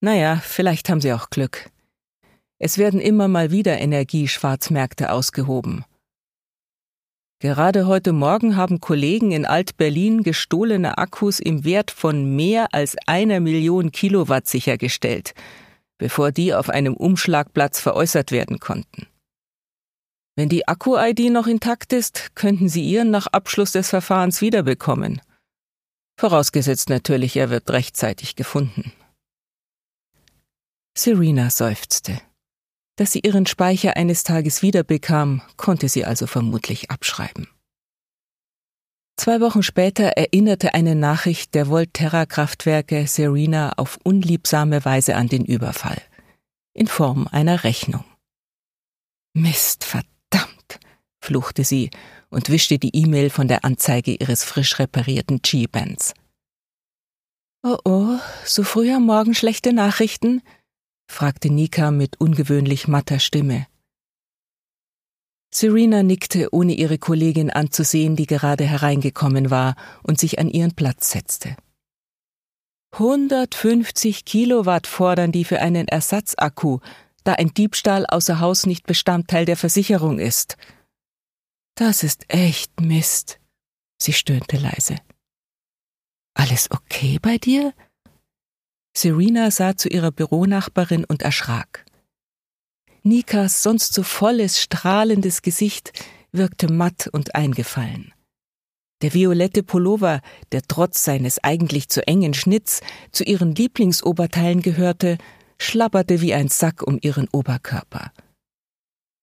Naja, 0.00 0.36
vielleicht 0.36 0.88
haben 0.88 1.00
sie 1.00 1.12
auch 1.12 1.30
Glück. 1.30 1.70
Es 2.58 2.78
werden 2.78 3.00
immer 3.00 3.28
mal 3.28 3.50
wieder 3.50 3.78
Energieschwarzmärkte 3.78 5.12
ausgehoben. 5.12 5.84
Gerade 7.40 7.86
heute 7.86 8.12
Morgen 8.12 8.56
haben 8.56 8.80
Kollegen 8.80 9.30
in 9.30 9.46
Alt-Berlin 9.46 10.24
gestohlene 10.24 10.98
Akkus 10.98 11.38
im 11.38 11.64
Wert 11.64 11.92
von 11.92 12.34
mehr 12.34 12.74
als 12.74 12.96
einer 13.06 13.38
Million 13.38 13.92
Kilowatt 13.92 14.48
sichergestellt, 14.48 15.34
bevor 15.98 16.32
die 16.32 16.52
auf 16.52 16.68
einem 16.68 16.94
Umschlagplatz 16.94 17.78
veräußert 17.78 18.32
werden 18.32 18.58
konnten. 18.58 19.06
Wenn 20.34 20.48
die 20.48 20.66
Akku-ID 20.66 21.30
noch 21.30 21.46
intakt 21.46 21.92
ist, 21.92 22.34
könnten 22.34 22.68
Sie 22.68 22.82
ihren 22.82 23.10
nach 23.12 23.28
Abschluss 23.28 23.70
des 23.70 23.88
Verfahrens 23.88 24.40
wiederbekommen. 24.40 25.20
Vorausgesetzt 26.18 26.90
natürlich, 26.90 27.36
er 27.36 27.50
wird 27.50 27.70
rechtzeitig 27.70 28.34
gefunden. 28.34 28.92
Serena 30.96 31.50
seufzte. 31.50 32.20
Dass 32.98 33.12
sie 33.12 33.20
ihren 33.20 33.46
Speicher 33.46 33.96
eines 33.96 34.24
Tages 34.24 34.60
wiederbekam, 34.60 35.40
konnte 35.56 35.88
sie 35.88 36.04
also 36.04 36.26
vermutlich 36.26 36.90
abschreiben. 36.90 37.46
Zwei 39.16 39.40
Wochen 39.40 39.62
später 39.62 40.08
erinnerte 40.16 40.74
eine 40.74 40.96
Nachricht 40.96 41.54
der 41.54 41.68
Volterra-Kraftwerke 41.68 43.06
Serena 43.06 43.72
auf 43.76 44.00
unliebsame 44.02 44.84
Weise 44.84 45.14
an 45.14 45.28
den 45.28 45.44
Überfall. 45.44 46.02
In 46.74 46.88
Form 46.88 47.28
einer 47.30 47.62
Rechnung. 47.62 48.04
Mist, 49.32 49.84
verdammt, 49.84 50.80
fluchte 51.20 51.62
sie 51.62 51.90
und 52.30 52.50
wischte 52.50 52.80
die 52.80 52.96
E-Mail 52.96 53.30
von 53.30 53.46
der 53.46 53.64
Anzeige 53.64 54.16
ihres 54.16 54.42
frisch 54.42 54.80
reparierten 54.80 55.40
G-Bands. 55.40 56.14
Oh 57.62 57.78
oh, 57.84 58.18
so 58.44 58.64
früh 58.64 58.92
am 58.92 59.06
Morgen 59.06 59.34
schlechte 59.34 59.72
Nachrichten? 59.72 60.42
Fragte 61.08 61.50
Nika 61.50 61.90
mit 61.90 62.20
ungewöhnlich 62.20 62.86
matter 62.86 63.18
Stimme. 63.18 63.66
Serena 65.52 66.02
nickte, 66.02 66.52
ohne 66.52 66.74
ihre 66.74 66.98
Kollegin 66.98 67.50
anzusehen, 67.50 68.16
die 68.16 68.26
gerade 68.26 68.64
hereingekommen 68.64 69.50
war 69.50 69.76
und 70.02 70.20
sich 70.20 70.38
an 70.38 70.48
ihren 70.48 70.74
Platz 70.74 71.10
setzte. 71.10 71.56
150 72.92 74.24
Kilowatt 74.24 74.86
fordern 74.86 75.32
die 75.32 75.44
für 75.44 75.60
einen 75.60 75.88
Ersatzakku, 75.88 76.80
da 77.24 77.34
ein 77.34 77.52
Diebstahl 77.52 78.06
außer 78.06 78.40
Haus 78.40 78.66
nicht 78.66 78.86
Bestandteil 78.86 79.44
der 79.44 79.56
Versicherung 79.56 80.18
ist. 80.18 80.56
Das 81.74 82.02
ist 82.02 82.24
echt 82.28 82.80
Mist. 82.80 83.40
Sie 83.98 84.12
stöhnte 84.12 84.56
leise. 84.56 84.96
Alles 86.34 86.70
okay 86.70 87.18
bei 87.20 87.38
dir? 87.38 87.74
Serena 89.00 89.50
sah 89.50 89.76
zu 89.76 89.88
ihrer 89.88 90.10
Büronachbarin 90.10 91.04
und 91.04 91.22
erschrak. 91.22 91.86
Nikas 93.04 93.62
sonst 93.62 93.94
so 93.94 94.02
volles, 94.02 94.60
strahlendes 94.60 95.42
Gesicht 95.42 95.92
wirkte 96.32 96.70
matt 96.70 97.08
und 97.12 97.34
eingefallen. 97.34 98.12
Der 99.00 99.14
violette 99.14 99.62
Pullover, 99.62 100.20
der 100.50 100.62
trotz 100.62 101.04
seines 101.04 101.42
eigentlich 101.44 101.88
zu 101.88 102.06
engen 102.08 102.34
Schnitts 102.34 102.80
zu 103.12 103.22
ihren 103.22 103.54
Lieblingsoberteilen 103.54 104.62
gehörte, 104.62 105.18
schlabberte 105.58 106.20
wie 106.20 106.34
ein 106.34 106.48
Sack 106.48 106.82
um 106.82 106.98
ihren 107.00 107.28
Oberkörper. 107.30 108.12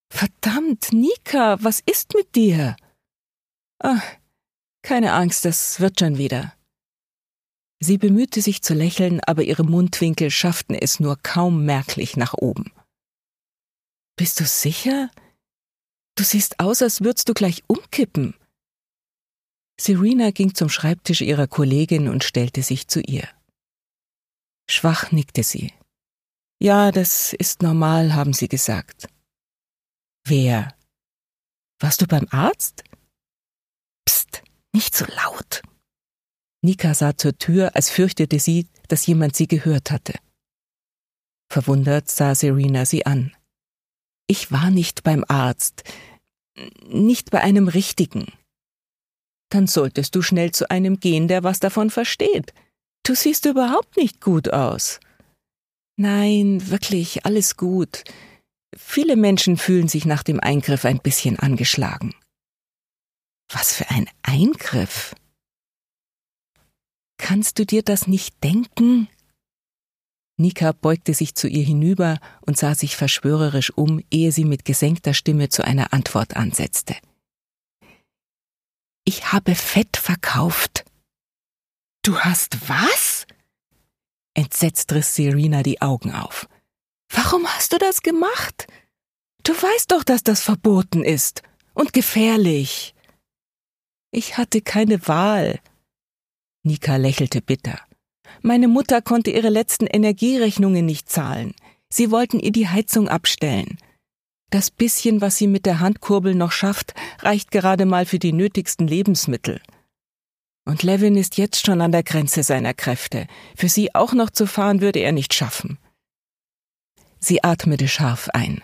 Verdammt, 0.09 0.93
Nika, 0.93 1.57
was 1.61 1.81
ist 1.85 2.13
mit 2.13 2.35
dir? 2.35 2.77
Ach, 3.79 4.03
keine 4.81 5.11
Angst, 5.11 5.43
das 5.43 5.81
wird 5.81 5.99
schon 5.99 6.17
wieder. 6.17 6.54
Sie 7.85 7.99
bemühte 7.99 8.41
sich 8.41 8.63
zu 8.63 8.73
lächeln, 8.73 9.21
aber 9.27 9.43
ihre 9.43 9.63
Mundwinkel 9.63 10.31
schafften 10.31 10.73
es 10.73 10.99
nur 10.99 11.17
kaum 11.21 11.65
merklich 11.65 12.17
nach 12.17 12.33
oben. 12.33 12.73
Bist 14.15 14.39
du 14.39 14.45
sicher? 14.45 15.11
Du 16.15 16.23
siehst 16.23 16.59
aus, 16.59 16.81
als 16.81 17.01
würdest 17.01 17.29
du 17.29 17.35
gleich 17.35 17.63
umkippen. 17.67 18.33
Serena 19.79 20.31
ging 20.31 20.55
zum 20.55 20.67
Schreibtisch 20.67 21.21
ihrer 21.21 21.45
Kollegin 21.45 22.07
und 22.09 22.23
stellte 22.23 22.63
sich 22.63 22.87
zu 22.87 23.01
ihr. 23.01 23.29
Schwach 24.67 25.11
nickte 25.11 25.43
sie. 25.43 25.71
Ja, 26.59 26.91
das 26.91 27.33
ist 27.33 27.61
normal, 27.61 28.15
haben 28.15 28.33
sie 28.33 28.47
gesagt. 28.47 29.09
Wer? 30.23 30.75
Warst 31.79 32.01
du 32.01 32.07
beim 32.07 32.25
Arzt? 32.31 32.83
Psst, 34.05 34.41
nicht 34.73 34.95
so 34.95 35.05
laut. 35.05 35.61
Nika 36.65 36.93
sah 36.93 37.15
zur 37.15 37.37
Tür, 37.37 37.75
als 37.75 37.89
fürchtete 37.89 38.39
sie, 38.39 38.67
dass 38.87 39.05
jemand 39.05 39.35
sie 39.35 39.47
gehört 39.47 39.91
hatte. 39.91 40.13
Verwundert 41.49 42.09
sah 42.09 42.35
Serena 42.35 42.85
sie 42.85 43.05
an. 43.05 43.31
Ich 44.27 44.51
war 44.51 44.71
nicht 44.71 45.03
beim 45.03 45.23
Arzt, 45.27 45.83
nicht 46.87 47.31
bei 47.31 47.41
einem 47.41 47.67
richtigen. 47.67 48.33
Dann 49.49 49.67
solltest 49.67 50.15
du 50.15 50.21
schnell 50.21 50.51
zu 50.51 50.69
einem 50.71 50.99
gehen, 50.99 51.27
der 51.27 51.43
was 51.43 51.59
davon 51.59 51.89
versteht. 51.89 52.53
Du 53.03 53.13
siehst 53.13 53.45
überhaupt 53.45 53.95
nicht 53.97 54.19
gut 54.19 54.51
aus. 54.51 54.99
Nein, 55.97 56.69
wirklich, 56.69 57.25
alles 57.25 57.55
gut. 57.55 58.03
Viele 58.75 59.15
Menschen 59.15 59.57
fühlen 59.57 59.87
sich 59.87 60.05
nach 60.05 60.23
dem 60.23 60.39
Eingriff 60.39 60.83
ein 60.83 60.99
bisschen 60.99 61.39
angeschlagen. 61.39 62.15
Was 63.49 63.73
für 63.73 63.89
ein 63.91 64.09
Eingriff? 64.23 65.15
Kannst 67.17 67.59
du 67.59 67.65
dir 67.65 67.83
das 67.83 68.07
nicht 68.07 68.43
denken? 68.43 69.07
Nika 70.37 70.73
beugte 70.73 71.13
sich 71.13 71.33
zu 71.35 71.47
ihr 71.47 71.63
hinüber 71.63 72.19
und 72.41 72.57
sah 72.57 72.75
sich 72.75 72.97
verschwörerisch 72.97 73.71
um, 73.75 74.03
ehe 74.11 74.31
sie 74.31 74.43
mit 74.43 74.65
gesenkter 74.65 75.13
Stimme 75.13 75.49
zu 75.49 75.63
einer 75.63 75.93
Antwort 75.93 76.35
ansetzte. 76.35 76.95
Ich 79.05 79.31
habe 79.31 79.55
Fett 79.55 79.97
verkauft. 79.97 80.83
Du 82.03 82.19
hast 82.19 82.69
was? 82.69 83.25
Entsetzt 84.33 84.91
riss 84.91 85.15
Serena 85.15 85.63
die 85.63 85.81
Augen 85.81 86.11
auf. 86.11 86.49
Warum 87.09 87.47
hast 87.47 87.71
du 87.71 87.77
das 87.77 88.01
gemacht? 88.01 88.67
Du 89.43 89.53
weißt 89.53 89.91
doch, 89.91 90.03
dass 90.03 90.23
das 90.23 90.41
verboten 90.41 91.03
ist 91.03 91.43
und 91.73 91.93
gefährlich. 91.93 92.95
Ich 94.11 94.37
hatte 94.37 94.61
keine 94.61 95.07
Wahl. 95.07 95.59
Nika 96.65 96.95
lächelte 96.95 97.41
bitter. 97.41 97.79
Meine 98.41 98.67
Mutter 98.67 99.01
konnte 99.01 99.31
ihre 99.31 99.49
letzten 99.49 99.85
Energierechnungen 99.85 100.85
nicht 100.85 101.09
zahlen. 101.09 101.53
Sie 101.89 102.11
wollten 102.11 102.39
ihr 102.39 102.51
die 102.51 102.67
Heizung 102.67 103.07
abstellen. 103.07 103.77
Das 104.49 104.71
bisschen, 104.71 105.21
was 105.21 105.37
sie 105.37 105.47
mit 105.47 105.65
der 105.65 105.79
Handkurbel 105.79 106.33
noch 106.33 106.51
schafft, 106.51 106.93
reicht 107.19 107.51
gerade 107.51 107.85
mal 107.85 108.05
für 108.05 108.19
die 108.19 108.33
nötigsten 108.33 108.87
Lebensmittel. 108.87 109.61
Und 110.65 110.81
Levin 110.81 111.15
ist 111.15 111.37
jetzt 111.37 111.65
schon 111.65 111.81
an 111.81 111.91
der 111.91 112.03
Grenze 112.03 112.41
seiner 112.41 112.73
Kräfte. 112.73 113.27
Für 113.55 113.69
sie 113.69 113.93
auch 113.93 114.13
noch 114.13 114.31
zu 114.31 114.47
fahren, 114.47 114.81
würde 114.81 114.99
er 114.99 115.11
nicht 115.11 115.33
schaffen. 115.33 115.77
Sie 117.19 117.43
atmete 117.43 117.87
scharf 117.87 118.29
ein. 118.33 118.63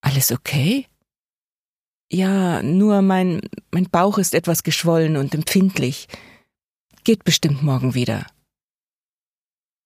Alles 0.00 0.30
okay? 0.30 0.86
Ja, 2.10 2.62
nur 2.62 3.02
mein, 3.02 3.40
mein 3.70 3.88
Bauch 3.90 4.18
ist 4.18 4.34
etwas 4.34 4.62
geschwollen 4.62 5.16
und 5.16 5.34
empfindlich. 5.34 6.08
Geht 7.02 7.24
bestimmt 7.24 7.62
morgen 7.62 7.94
wieder. 7.94 8.26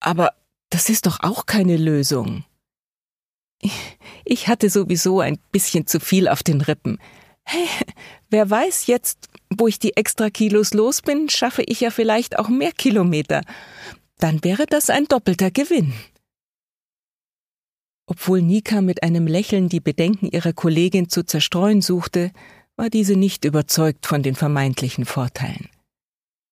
Aber 0.01 0.33
das 0.71 0.89
ist 0.89 1.07
doch 1.07 1.21
auch 1.21 1.47
keine 1.47 1.77
Lösung. 1.77 2.45
Ich 4.25 4.47
hatte 4.47 4.71
sowieso 4.71 5.21
ein 5.21 5.39
bisschen 5.53 5.87
zu 5.87 6.01
viel 6.01 6.29
auf 6.29 6.43
den 6.43 6.61
Rippen. 6.61 6.99
Hey, 7.45 7.67
wer 8.29 8.49
weiß 8.49 8.87
jetzt, 8.87 9.29
wo 9.51 9.67
ich 9.67 9.79
die 9.79 9.97
extra 9.97 10.31
Kilos 10.31 10.75
los 10.75 11.01
bin, 11.01 11.31
schaffe 11.31 11.63
ich 11.63 11.81
ja 11.81 11.91
vielleicht 11.91 12.39
auch 12.39 12.49
mehr 12.49 12.73
Kilometer. 12.73 13.43
Dann 14.19 14.45
wäre 14.45 14.67
das 14.67 14.91
ein 14.91 15.07
doppelter 15.07 15.51
Gewinn. 15.51 15.95
Obwohl 18.11 18.41
Nika 18.41 18.81
mit 18.81 19.03
einem 19.03 19.27
Lächeln 19.27 19.69
die 19.69 19.81
Bedenken 19.81 20.31
ihrer 20.31 20.55
Kollegin 20.55 21.11
zu 21.11 21.25
zerstreuen 21.25 21.83
suchte, 21.83 22.33
war 22.75 22.89
diese 22.89 23.17
nicht 23.17 23.45
überzeugt 23.45 24.07
von 24.07 24.23
den 24.23 24.35
vermeintlichen 24.35 25.05
Vorteilen. 25.05 25.69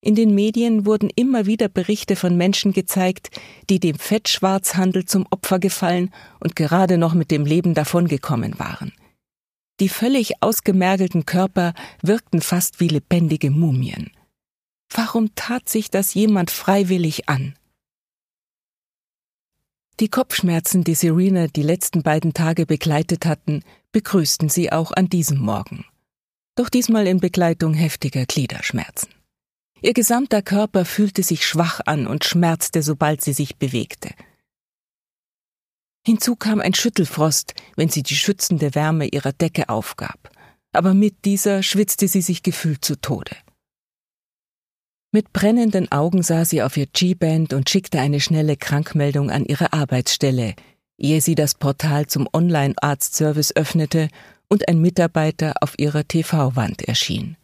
In 0.02 0.14
den 0.14 0.34
Medien 0.34 0.84
wurden 0.84 1.08
immer 1.16 1.46
wieder 1.46 1.68
Berichte 1.68 2.14
von 2.14 2.36
Menschen 2.36 2.74
gezeigt, 2.74 3.30
die 3.70 3.80
dem 3.80 3.98
Fettschwarzhandel 3.98 5.06
zum 5.06 5.26
Opfer 5.30 5.58
gefallen 5.58 6.12
und 6.40 6.56
gerade 6.56 6.98
noch 6.98 7.14
mit 7.14 7.30
dem 7.30 7.46
Leben 7.46 7.72
davongekommen 7.72 8.58
waren. 8.58 8.92
Die 9.80 9.88
völlig 9.88 10.42
ausgemergelten 10.42 11.24
Körper 11.24 11.72
wirkten 12.02 12.42
fast 12.42 12.80
wie 12.80 12.88
lebendige 12.88 13.50
Mumien. 13.50 14.10
Warum 14.92 15.34
tat 15.34 15.70
sich 15.70 15.90
das 15.90 16.12
jemand 16.12 16.50
freiwillig 16.50 17.30
an? 17.30 17.54
Die 19.98 20.08
Kopfschmerzen, 20.08 20.84
die 20.84 20.94
Serena 20.94 21.46
die 21.46 21.62
letzten 21.62 22.02
beiden 22.02 22.34
Tage 22.34 22.66
begleitet 22.66 23.24
hatten, 23.24 23.62
begrüßten 23.92 24.50
sie 24.50 24.70
auch 24.70 24.92
an 24.92 25.08
diesem 25.08 25.38
Morgen. 25.38 25.86
Doch 26.54 26.68
diesmal 26.68 27.06
in 27.06 27.18
Begleitung 27.18 27.72
heftiger 27.72 28.26
Gliederschmerzen. 28.26 29.08
Ihr 29.80 29.94
gesamter 29.94 30.42
Körper 30.42 30.84
fühlte 30.84 31.22
sich 31.22 31.46
schwach 31.46 31.80
an 31.86 32.06
und 32.06 32.24
schmerzte, 32.24 32.82
sobald 32.82 33.22
sie 33.22 33.32
sich 33.32 33.56
bewegte. 33.56 34.10
Hinzu 36.06 36.36
kam 36.36 36.60
ein 36.60 36.74
Schüttelfrost, 36.74 37.54
wenn 37.76 37.88
sie 37.88 38.02
die 38.02 38.16
schützende 38.16 38.74
Wärme 38.74 39.06
ihrer 39.06 39.32
Decke 39.32 39.70
aufgab, 39.70 40.30
aber 40.72 40.92
mit 40.92 41.24
dieser 41.24 41.62
schwitzte 41.62 42.06
sie 42.06 42.20
sich 42.20 42.42
gefühlt 42.42 42.84
zu 42.84 43.00
Tode. 43.00 43.34
Mit 45.16 45.32
brennenden 45.32 45.90
Augen 45.92 46.22
sah 46.22 46.44
sie 46.44 46.60
auf 46.60 46.76
ihr 46.76 46.84
G-Band 46.84 47.54
und 47.54 47.70
schickte 47.70 48.00
eine 48.00 48.20
schnelle 48.20 48.58
Krankmeldung 48.58 49.30
an 49.30 49.46
ihre 49.46 49.72
Arbeitsstelle, 49.72 50.54
ehe 50.98 51.22
sie 51.22 51.34
das 51.34 51.54
Portal 51.54 52.06
zum 52.06 52.28
Online-Arztservice 52.30 53.56
öffnete 53.56 54.10
und 54.50 54.68
ein 54.68 54.78
Mitarbeiter 54.78 55.54
auf 55.62 55.78
ihrer 55.78 56.06
TV-Wand 56.06 56.82
erschien. 56.82 57.38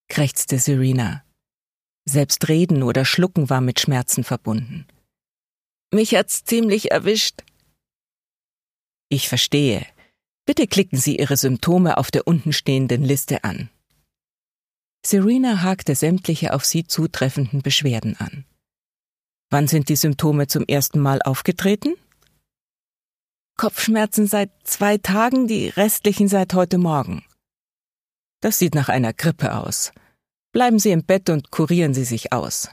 krächzte 0.07 0.57
Serena. 0.57 1.23
Selbst 2.05 2.49
Reden 2.49 2.81
oder 2.81 3.05
Schlucken 3.05 3.51
war 3.51 3.61
mit 3.61 3.79
Schmerzen 3.79 4.23
verbunden. 4.23 4.87
Mich 5.91 6.13
hat's 6.13 6.43
ziemlich 6.43 6.91
erwischt. 6.91 7.41
Ich 9.09 9.27
verstehe. 9.27 9.85
Bitte 10.45 10.67
klicken 10.67 10.99
Sie 10.99 11.17
Ihre 11.17 11.37
Symptome 11.37 11.97
auf 11.97 12.11
der 12.11 12.27
untenstehenden 12.27 13.03
Liste 13.03 13.43
an. 13.43 13.69
Serena 15.05 15.63
hakte 15.63 15.95
sämtliche 15.95 16.53
auf 16.53 16.65
sie 16.65 16.85
zutreffenden 16.85 17.61
Beschwerden 17.61 18.17
an. 18.17 18.45
Wann 19.49 19.67
sind 19.67 19.89
die 19.89 19.95
Symptome 19.95 20.47
zum 20.47 20.63
ersten 20.65 20.99
Mal 20.99 21.21
aufgetreten? 21.23 21.95
Kopfschmerzen 23.57 24.27
seit 24.27 24.51
zwei 24.63 24.97
Tagen, 24.97 25.47
die 25.47 25.69
restlichen 25.69 26.27
seit 26.27 26.53
heute 26.53 26.77
Morgen. 26.77 27.25
Das 28.41 28.59
sieht 28.59 28.75
nach 28.75 28.89
einer 28.89 29.13
Grippe 29.13 29.55
aus. 29.55 29.91
Bleiben 30.51 30.79
Sie 30.79 30.91
im 30.91 31.03
Bett 31.03 31.29
und 31.29 31.51
kurieren 31.51 31.93
Sie 31.93 32.05
sich 32.05 32.31
aus. 32.31 32.69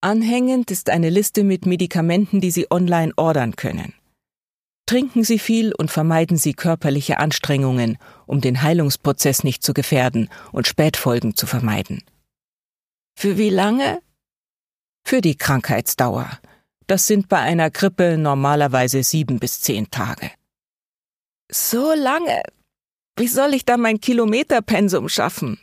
Anhängend 0.00 0.70
ist 0.70 0.90
eine 0.90 1.10
Liste 1.10 1.44
mit 1.44 1.66
Medikamenten, 1.66 2.40
die 2.40 2.50
Sie 2.50 2.70
online 2.70 3.12
ordern 3.16 3.56
können. 3.56 3.94
Trinken 4.86 5.24
Sie 5.24 5.38
viel 5.38 5.72
und 5.74 5.90
vermeiden 5.90 6.36
Sie 6.36 6.54
körperliche 6.54 7.18
Anstrengungen, 7.18 7.98
um 8.26 8.40
den 8.40 8.62
Heilungsprozess 8.62 9.44
nicht 9.44 9.62
zu 9.62 9.74
gefährden 9.74 10.28
und 10.52 10.66
Spätfolgen 10.66 11.36
zu 11.36 11.46
vermeiden. 11.46 12.02
Für 13.16 13.36
wie 13.36 13.50
lange? 13.50 14.00
für 15.04 15.20
die 15.20 15.36
Krankheitsdauer. 15.36 16.38
Das 16.86 17.06
sind 17.06 17.28
bei 17.28 17.38
einer 17.38 17.70
Grippe 17.70 18.16
normalerweise 18.18 19.02
sieben 19.02 19.38
bis 19.38 19.60
zehn 19.60 19.90
Tage. 19.90 20.30
So 21.50 21.92
lange? 21.94 22.42
Wie 23.16 23.28
soll 23.28 23.54
ich 23.54 23.64
da 23.64 23.76
mein 23.76 24.00
Kilometerpensum 24.00 25.08
schaffen? 25.08 25.58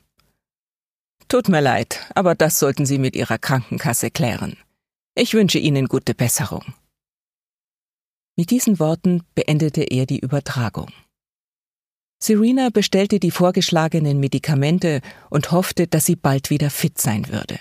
Tut 1.27 1.49
mir 1.49 1.61
leid, 1.61 2.09
aber 2.15 2.35
das 2.35 2.57
sollten 2.57 2.85
Sie 2.85 2.99
mit 2.99 3.15
Ihrer 3.15 3.37
Krankenkasse 3.37 4.11
klären. 4.11 4.57
Ich 5.15 5.33
wünsche 5.33 5.59
Ihnen 5.59 5.87
gute 5.87 6.13
Besserung. 6.13 6.73
Mit 8.37 8.51
diesen 8.51 8.79
Worten 8.79 9.23
beendete 9.35 9.81
er 9.83 10.05
die 10.05 10.19
Übertragung. 10.19 10.91
Serena 12.19 12.69
bestellte 12.69 13.19
die 13.19 13.31
vorgeschlagenen 13.31 14.19
Medikamente 14.19 15.01
und 15.29 15.51
hoffte, 15.51 15.87
dass 15.87 16.05
sie 16.05 16.15
bald 16.15 16.49
wieder 16.49 16.69
fit 16.69 16.99
sein 16.99 17.27
würde. 17.29 17.59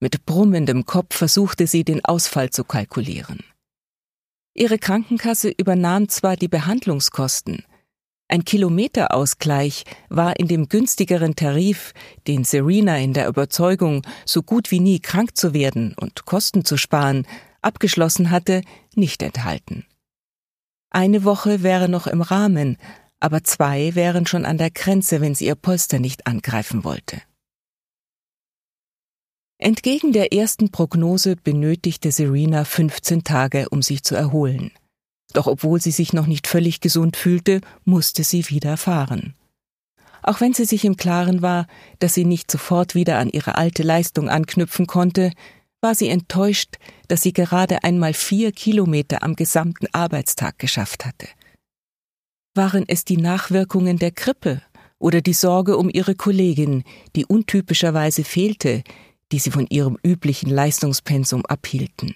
Mit 0.00 0.26
brummendem 0.26 0.84
Kopf 0.84 1.16
versuchte 1.16 1.66
sie, 1.66 1.84
den 1.84 2.04
Ausfall 2.04 2.50
zu 2.50 2.64
kalkulieren. 2.64 3.44
Ihre 4.54 4.78
Krankenkasse 4.78 5.50
übernahm 5.56 6.08
zwar 6.08 6.36
die 6.36 6.48
Behandlungskosten, 6.48 7.64
ein 8.30 8.44
Kilometerausgleich 8.44 9.84
war 10.08 10.38
in 10.38 10.48
dem 10.48 10.68
günstigeren 10.68 11.36
Tarif, 11.36 11.92
den 12.26 12.44
Serena 12.44 12.96
in 12.98 13.12
der 13.12 13.28
Überzeugung, 13.28 14.06
so 14.24 14.42
gut 14.42 14.70
wie 14.70 14.80
nie 14.80 15.00
krank 15.00 15.36
zu 15.36 15.52
werden 15.52 15.94
und 15.98 16.24
Kosten 16.26 16.64
zu 16.64 16.76
sparen, 16.76 17.26
abgeschlossen 17.62 18.30
hatte, 18.30 18.62
nicht 18.94 19.22
enthalten. 19.22 19.84
Eine 20.90 21.24
Woche 21.24 21.62
wäre 21.62 21.88
noch 21.88 22.06
im 22.06 22.22
Rahmen, 22.22 22.76
aber 23.20 23.44
zwei 23.44 23.94
wären 23.94 24.26
schon 24.26 24.44
an 24.44 24.58
der 24.58 24.70
Grenze, 24.70 25.20
wenn 25.20 25.34
sie 25.34 25.46
ihr 25.46 25.54
Polster 25.54 25.98
nicht 25.98 26.26
angreifen 26.26 26.84
wollte. 26.84 27.20
Entgegen 29.58 30.12
der 30.12 30.32
ersten 30.32 30.70
Prognose 30.70 31.36
benötigte 31.36 32.10
Serena 32.12 32.64
15 32.64 33.24
Tage, 33.24 33.68
um 33.68 33.82
sich 33.82 34.02
zu 34.02 34.14
erholen. 34.14 34.72
Doch 35.32 35.46
obwohl 35.46 35.80
sie 35.80 35.90
sich 35.90 36.12
noch 36.12 36.26
nicht 36.26 36.46
völlig 36.46 36.80
gesund 36.80 37.16
fühlte, 37.16 37.60
musste 37.84 38.24
sie 38.24 38.48
wieder 38.48 38.76
fahren. 38.76 39.34
Auch 40.22 40.40
wenn 40.40 40.52
sie 40.52 40.64
sich 40.64 40.84
im 40.84 40.96
Klaren 40.96 41.42
war, 41.42 41.66
dass 41.98 42.14
sie 42.14 42.24
nicht 42.24 42.50
sofort 42.50 42.94
wieder 42.94 43.18
an 43.18 43.30
ihre 43.30 43.56
alte 43.56 43.82
Leistung 43.82 44.28
anknüpfen 44.28 44.86
konnte, 44.86 45.32
war 45.80 45.94
sie 45.94 46.08
enttäuscht, 46.08 46.76
dass 47.08 47.22
sie 47.22 47.32
gerade 47.32 47.84
einmal 47.84 48.12
vier 48.12 48.52
Kilometer 48.52 49.22
am 49.22 49.34
gesamten 49.34 49.86
Arbeitstag 49.92 50.58
geschafft 50.58 51.06
hatte. 51.06 51.26
Waren 52.54 52.84
es 52.86 53.04
die 53.04 53.16
Nachwirkungen 53.16 53.98
der 53.98 54.10
Krippe 54.10 54.60
oder 54.98 55.22
die 55.22 55.32
Sorge 55.32 55.78
um 55.78 55.88
ihre 55.88 56.14
Kollegin, 56.14 56.84
die 57.16 57.24
untypischerweise 57.24 58.24
fehlte, 58.24 58.82
die 59.32 59.38
sie 59.38 59.50
von 59.50 59.66
ihrem 59.68 59.96
üblichen 60.02 60.50
Leistungspensum 60.50 61.46
abhielten. 61.46 62.14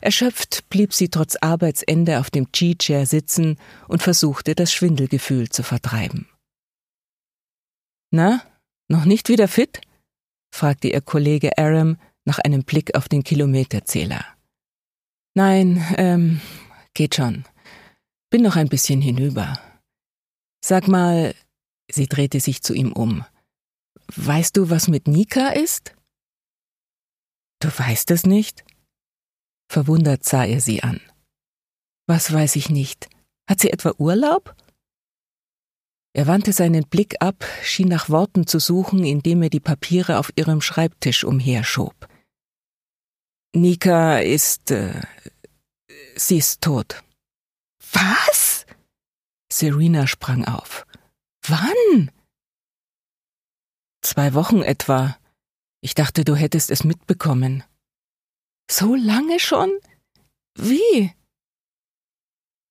Erschöpft 0.00 0.68
blieb 0.70 0.94
sie 0.94 1.08
trotz 1.08 1.36
Arbeitsende 1.36 2.20
auf 2.20 2.30
dem 2.30 2.50
G-Chair 2.52 3.06
sitzen 3.06 3.58
und 3.88 4.02
versuchte, 4.02 4.54
das 4.54 4.72
Schwindelgefühl 4.72 5.50
zu 5.50 5.62
vertreiben. 5.62 6.28
Na, 8.10 8.42
noch 8.88 9.04
nicht 9.04 9.28
wieder 9.28 9.46
fit? 9.46 9.80
fragte 10.52 10.88
ihr 10.88 11.00
Kollege 11.00 11.56
Aram 11.58 11.96
nach 12.24 12.38
einem 12.38 12.64
Blick 12.64 12.96
auf 12.96 13.08
den 13.08 13.22
Kilometerzähler. 13.22 14.24
Nein, 15.34 15.84
ähm, 15.96 16.40
geht 16.94 17.14
schon. 17.14 17.44
Bin 18.30 18.42
noch 18.42 18.56
ein 18.56 18.68
bisschen 18.68 19.00
hinüber. 19.00 19.60
Sag 20.64 20.88
mal, 20.88 21.34
sie 21.90 22.06
drehte 22.06 22.40
sich 22.40 22.62
zu 22.62 22.74
ihm 22.74 22.92
um. 22.92 23.24
Weißt 24.16 24.56
du, 24.56 24.70
was 24.70 24.88
mit 24.88 25.06
Nika 25.06 25.48
ist? 25.48 25.94
Du 27.60 27.68
weißt 27.68 28.10
es 28.10 28.26
nicht? 28.26 28.64
Verwundert 29.70 30.24
sah 30.24 30.44
er 30.44 30.60
sie 30.60 30.82
an. 30.82 31.00
Was 32.08 32.32
weiß 32.32 32.56
ich 32.56 32.70
nicht? 32.70 33.08
Hat 33.48 33.60
sie 33.60 33.70
etwa 33.70 33.94
Urlaub? 33.98 34.56
Er 36.12 36.26
wandte 36.26 36.52
seinen 36.52 36.88
Blick 36.88 37.22
ab, 37.22 37.44
schien 37.62 37.86
nach 37.86 38.08
Worten 38.08 38.48
zu 38.48 38.58
suchen, 38.58 39.04
indem 39.04 39.42
er 39.42 39.48
die 39.48 39.60
Papiere 39.60 40.18
auf 40.18 40.32
ihrem 40.34 40.60
Schreibtisch 40.60 41.22
umherschob. 41.22 42.08
Nika 43.54 44.18
ist. 44.18 44.72
Äh, 44.72 45.02
sie 46.16 46.38
ist 46.38 46.62
tot. 46.62 47.04
Was? 47.92 48.66
Serena 49.52 50.08
sprang 50.08 50.44
auf. 50.46 50.84
Wann? 51.46 52.10
Zwei 54.02 54.34
Wochen 54.34 54.62
etwa. 54.62 55.16
Ich 55.80 55.94
dachte, 55.94 56.24
du 56.24 56.34
hättest 56.34 56.72
es 56.72 56.82
mitbekommen. 56.82 57.62
So 58.70 58.94
lange 58.94 59.40
schon? 59.40 59.68
Wie? 60.56 61.12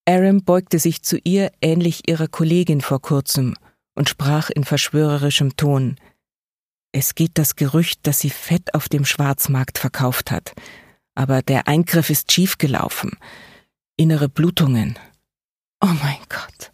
Aram 0.07 0.43
beugte 0.45 0.79
sich 0.79 1.03
zu 1.03 1.17
ihr 1.17 1.51
ähnlich 1.61 2.07
ihrer 2.07 2.29
Kollegin 2.29 2.79
vor 2.79 3.01
kurzem 3.01 3.55
und 3.95 4.07
sprach 4.07 4.49
in 4.49 4.63
verschwörerischem 4.63 5.57
Ton. 5.57 5.99
Es 6.93 7.15
geht 7.15 7.37
das 7.37 7.57
Gerücht, 7.57 8.07
dass 8.07 8.19
sie 8.19 8.29
Fett 8.29 8.73
auf 8.73 8.87
dem 8.87 9.03
Schwarzmarkt 9.03 9.77
verkauft 9.77 10.31
hat. 10.31 10.53
Aber 11.15 11.41
der 11.41 11.67
Eingriff 11.67 12.09
ist 12.09 12.31
schiefgelaufen. 12.31 13.11
Innere 13.97 14.29
Blutungen. 14.29 14.97
Oh 15.81 15.87
mein 16.01 16.19
Gott. 16.29 16.71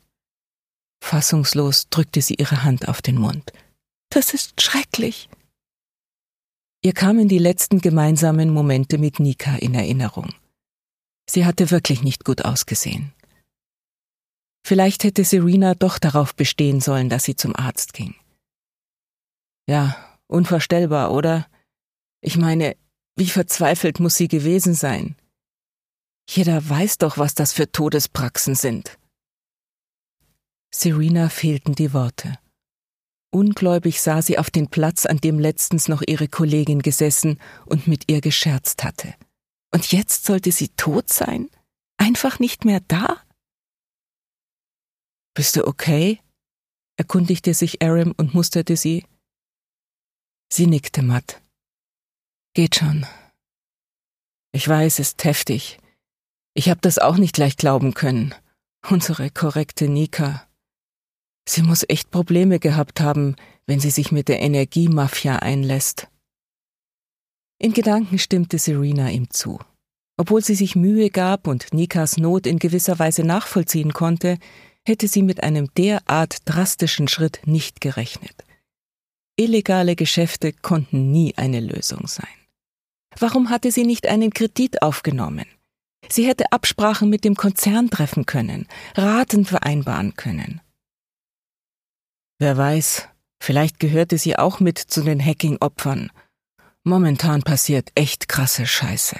Fassungslos 1.03 1.89
drückte 1.89 2.21
sie 2.21 2.35
ihre 2.35 2.63
Hand 2.63 2.87
auf 2.87 3.01
den 3.01 3.17
Mund. 3.17 3.51
Das 4.09 4.35
ist 4.35 4.61
schrecklich. 4.61 5.29
Ihr 6.85 6.93
kamen 6.93 7.27
die 7.27 7.39
letzten 7.39 7.81
gemeinsamen 7.81 8.51
Momente 8.51 8.99
mit 8.99 9.19
Nika 9.19 9.55
in 9.55 9.73
Erinnerung. 9.73 10.35
Sie 11.27 11.43
hatte 11.43 11.71
wirklich 11.71 12.03
nicht 12.03 12.23
gut 12.23 12.45
ausgesehen. 12.45 13.11
Vielleicht 14.63 15.03
hätte 15.03 15.23
Serena 15.23 15.73
doch 15.73 15.97
darauf 15.97 16.35
bestehen 16.35 16.81
sollen, 16.81 17.09
dass 17.09 17.23
sie 17.23 17.35
zum 17.35 17.55
Arzt 17.55 17.93
ging. 17.93 18.13
Ja, 19.67 19.97
unvorstellbar, 20.27 21.11
oder? 21.11 21.47
Ich 22.21 22.37
meine, 22.37 22.77
wie 23.15 23.29
verzweifelt 23.29 23.99
muss 23.99 24.13
sie 24.13 24.27
gewesen 24.27 24.75
sein? 24.75 25.15
Jeder 26.29 26.69
weiß 26.69 26.99
doch, 26.99 27.17
was 27.17 27.33
das 27.33 27.51
für 27.51 27.71
Todespraxen 27.71 28.53
sind. 28.53 28.99
Serena 30.71 31.29
fehlten 31.29 31.73
die 31.73 31.93
Worte. 31.93 32.37
Ungläubig 33.35 34.01
sah 34.01 34.21
sie 34.21 34.37
auf 34.37 34.49
den 34.49 34.69
Platz, 34.69 35.05
an 35.05 35.17
dem 35.17 35.39
letztens 35.39 35.89
noch 35.89 36.01
ihre 36.07 36.29
Kollegin 36.29 36.81
gesessen 36.81 37.37
und 37.65 37.85
mit 37.85 38.09
ihr 38.09 38.21
gescherzt 38.21 38.85
hatte. 38.85 39.13
Und 39.73 39.91
jetzt 39.91 40.23
sollte 40.23 40.53
sie 40.53 40.69
tot 40.69 41.11
sein? 41.11 41.49
Einfach 41.97 42.39
nicht 42.39 42.63
mehr 42.63 42.79
da? 42.87 43.21
Bist 45.33 45.57
du 45.57 45.67
okay? 45.67 46.21
erkundigte 46.95 47.53
sich 47.53 47.81
Aram 47.81 48.13
und 48.15 48.33
musterte 48.33 48.77
sie. 48.77 49.03
Sie 50.49 50.65
nickte 50.65 51.01
matt. 51.01 51.41
Geht 52.53 52.77
schon. 52.77 53.05
Ich 54.53 54.65
weiß, 54.65 54.99
es 54.99 55.09
ist 55.09 55.25
heftig. 55.25 55.81
Ich 56.53 56.69
hab 56.69 56.81
das 56.81 56.99
auch 56.99 57.17
nicht 57.17 57.35
gleich 57.35 57.57
glauben 57.57 57.95
können. 57.95 58.33
Unsere 58.89 59.29
korrekte 59.29 59.89
Nika. 59.89 60.47
Sie 61.47 61.61
muss 61.61 61.85
echt 61.87 62.11
Probleme 62.11 62.59
gehabt 62.59 63.01
haben, 63.01 63.35
wenn 63.67 63.79
sie 63.79 63.91
sich 63.91 64.11
mit 64.11 64.27
der 64.27 64.41
Energiemafia 64.41 65.37
einlässt. 65.37 66.07
In 67.59 67.73
Gedanken 67.73 68.19
stimmte 68.19 68.57
Serena 68.57 69.09
ihm 69.09 69.29
zu. 69.29 69.59
Obwohl 70.17 70.43
sie 70.43 70.55
sich 70.55 70.75
Mühe 70.75 71.09
gab 71.09 71.47
und 71.47 71.73
Nikas 71.73 72.17
Not 72.17 72.47
in 72.47 72.59
gewisser 72.59 72.99
Weise 72.99 73.23
nachvollziehen 73.23 73.93
konnte, 73.93 74.37
hätte 74.85 75.07
sie 75.07 75.23
mit 75.23 75.43
einem 75.43 75.73
derart 75.75 76.39
drastischen 76.45 77.07
Schritt 77.07 77.41
nicht 77.45 77.81
gerechnet. 77.81 78.43
Illegale 79.37 79.95
Geschäfte 79.95 80.53
konnten 80.53 81.11
nie 81.11 81.33
eine 81.35 81.59
Lösung 81.59 82.07
sein. 82.07 82.27
Warum 83.17 83.49
hatte 83.49 83.71
sie 83.71 83.83
nicht 83.83 84.07
einen 84.07 84.31
Kredit 84.31 84.81
aufgenommen? 84.81 85.45
Sie 86.09 86.27
hätte 86.27 86.51
Absprachen 86.51 87.09
mit 87.09 87.23
dem 87.23 87.35
Konzern 87.35 87.89
treffen 87.89 88.25
können, 88.25 88.67
Raten 88.95 89.45
vereinbaren 89.45 90.15
können. 90.15 90.61
Wer 92.39 92.57
weiß, 92.57 93.07
vielleicht 93.41 93.79
gehörte 93.79 94.17
sie 94.17 94.37
auch 94.37 94.59
mit 94.59 94.77
zu 94.77 95.03
den 95.03 95.23
Hacking-Opfern. 95.23 96.11
Momentan 96.83 97.43
passiert 97.43 97.91
echt 97.95 98.27
krasse 98.27 98.67
Scheiße. 98.67 99.17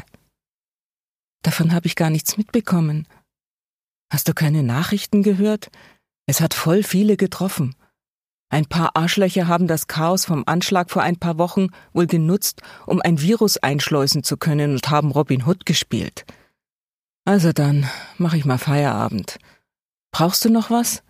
Davon 1.41 1.73
habe 1.73 1.87
ich 1.87 1.95
gar 1.95 2.09
nichts 2.09 2.37
mitbekommen, 2.37 3.07
Hast 4.11 4.27
du 4.27 4.33
keine 4.33 4.63
Nachrichten 4.63 5.23
gehört? 5.23 5.69
Es 6.27 6.41
hat 6.41 6.53
voll 6.53 6.83
viele 6.83 7.17
getroffen. 7.17 7.75
Ein 8.49 8.65
paar 8.65 8.95
Arschlöcher 8.95 9.47
haben 9.47 9.67
das 9.67 9.87
Chaos 9.87 10.25
vom 10.25 10.43
Anschlag 10.45 10.91
vor 10.91 11.01
ein 11.01 11.17
paar 11.17 11.37
Wochen 11.37 11.69
wohl 11.93 12.07
genutzt, 12.07 12.61
um 12.85 13.01
ein 13.01 13.19
Virus 13.19 13.57
einschleusen 13.57 14.23
zu 14.23 14.37
können 14.37 14.71
und 14.71 14.89
haben 14.89 15.11
Robin 15.11 15.45
Hood 15.45 15.65
gespielt. 15.65 16.25
Also 17.25 17.51
dann, 17.51 17.89
mach 18.17 18.33
ich 18.35 18.45
mal 18.45 18.59
Feierabend. 18.59 19.39
Brauchst 20.11 20.45
du 20.45 20.49
noch 20.49 20.69
was? 20.69 21.03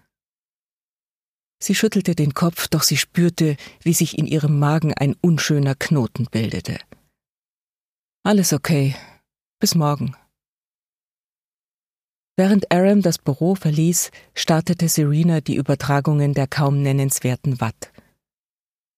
Sie 1.60 1.76
schüttelte 1.76 2.16
den 2.16 2.34
Kopf, 2.34 2.68
doch 2.68 2.84
sie 2.84 2.98
spürte, 2.98 3.58
wie 3.82 3.94
sich 3.94 4.18
in 4.18 4.28
ihrem 4.28 4.60
Magen 4.60 4.94
ein 4.94 5.16
unschöner 5.22 5.76
Knoten 5.76 6.26
bildete. 6.26 6.78
Alles 8.24 8.54
okay. 8.54 8.96
Bis 9.60 9.76
morgen. 9.76 10.16
Während 12.38 12.72
Aram 12.72 13.02
das 13.02 13.18
Büro 13.18 13.56
verließ, 13.56 14.12
startete 14.34 14.90
Serena 14.90 15.40
die 15.40 15.56
Übertragungen 15.56 16.34
der 16.34 16.48
kaum 16.48 16.82
nennenswerten 16.82 17.62
Watt. 17.62 17.94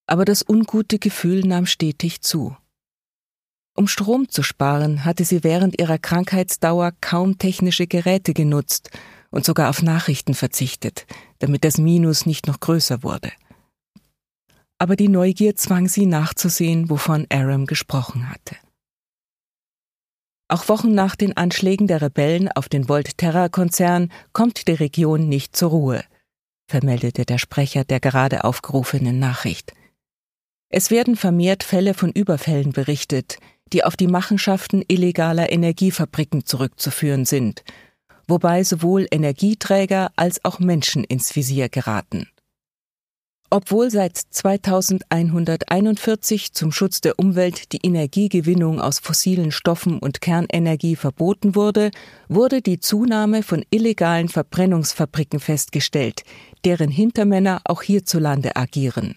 Aber 0.07 0.25
das 0.25 0.43
ungute 0.47 0.97
Gefühl 0.97 1.41
nahm 1.41 1.67
stetig 1.67 2.21
zu. 2.21 2.57
Um 3.75 3.87
Strom 3.87 4.27
zu 4.27 4.41
sparen, 4.41 5.05
hatte 5.05 5.23
sie 5.23 5.43
während 5.43 5.79
ihrer 5.79 5.99
Krankheitsdauer 5.99 6.93
kaum 6.99 7.37
technische 7.37 7.85
Geräte 7.85 8.33
genutzt 8.33 8.89
und 9.29 9.45
sogar 9.45 9.69
auf 9.69 9.81
Nachrichten 9.81 10.33
verzichtet, 10.33 11.05
damit 11.39 11.63
das 11.63 11.77
Minus 11.77 12.25
nicht 12.25 12.47
noch 12.47 12.59
größer 12.59 13.03
wurde. 13.03 13.31
Aber 14.79 14.95
die 14.95 15.07
Neugier 15.07 15.55
zwang 15.55 15.87
sie 15.87 16.05
nachzusehen, 16.05 16.89
wovon 16.89 17.25
Aram 17.29 17.65
gesprochen 17.65 18.29
hatte. 18.29 18.55
Auch 20.49 20.69
Wochen 20.69 20.93
nach 20.93 21.15
den 21.15 21.35
Anschlägen 21.35 21.87
der 21.87 22.01
Rebellen 22.01 22.49
auf 22.49 22.69
den 22.69 22.87
Volt-Terra-Konzern 22.87 24.11
kommt 24.31 24.67
die 24.67 24.73
Region 24.73 25.27
nicht 25.27 25.55
zur 25.55 25.71
Ruhe, 25.71 26.03
vermeldete 26.69 27.25
der 27.25 27.37
Sprecher 27.37 27.83
der 27.83 27.99
gerade 27.99 28.45
aufgerufenen 28.45 29.19
Nachricht. 29.19 29.73
Es 30.69 30.91
werden 30.91 31.15
vermehrt 31.15 31.63
Fälle 31.63 31.93
von 31.93 32.11
Überfällen 32.11 32.71
berichtet, 32.71 33.39
die 33.73 33.83
auf 33.83 33.97
die 33.97 34.07
Machenschaften 34.07 34.83
illegaler 34.87 35.51
Energiefabriken 35.51 36.45
zurückzuführen 36.45 37.25
sind, 37.25 37.63
wobei 38.27 38.63
sowohl 38.63 39.07
Energieträger 39.11 40.11
als 40.15 40.43
auch 40.45 40.59
Menschen 40.59 41.03
ins 41.03 41.35
Visier 41.35 41.69
geraten. 41.69 42.27
Obwohl 43.49 43.89
seit 43.89 44.17
2141 44.17 46.53
zum 46.53 46.73
Schutz 46.73 46.99
der 46.99 47.17
Umwelt 47.17 47.71
die 47.71 47.79
Energiegewinnung 47.81 48.81
aus 48.81 48.99
fossilen 48.99 49.53
Stoffen 49.53 49.99
und 49.99 50.19
Kernenergie 50.19 50.97
verboten 50.97 51.55
wurde, 51.55 51.91
wurde 52.27 52.61
die 52.61 52.81
Zunahme 52.81 53.43
von 53.43 53.63
illegalen 53.69 54.27
Verbrennungsfabriken 54.27 55.39
festgestellt, 55.39 56.23
deren 56.65 56.89
Hintermänner 56.89 57.61
auch 57.63 57.83
hierzulande 57.83 58.57
agieren. 58.57 59.15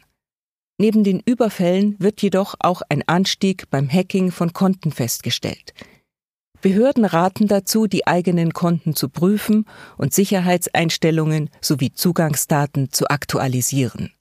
Neben 0.79 1.03
den 1.03 1.19
Überfällen 1.21 1.97
wird 1.99 2.23
jedoch 2.23 2.55
auch 2.61 2.83
ein 2.89 3.03
Anstieg 3.09 3.69
beim 3.69 3.91
Hacking 3.91 4.31
von 4.31 4.53
Konten 4.53 4.93
festgestellt. 4.93 5.75
Behörden 6.61 7.05
raten 7.05 7.47
dazu, 7.47 7.87
die 7.87 8.07
eigenen 8.07 8.53
Konten 8.53 8.95
zu 8.95 9.09
prüfen 9.09 9.67
und 9.97 10.13
Sicherheitseinstellungen 10.13 11.51
sowie 11.61 11.93
Zugangsdaten 11.93 12.93
zu 12.93 13.09
aktualisieren. 13.09 14.13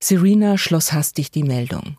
Serena 0.00 0.56
schloss 0.58 0.92
hastig 0.92 1.30
die 1.30 1.42
Meldung. 1.42 1.96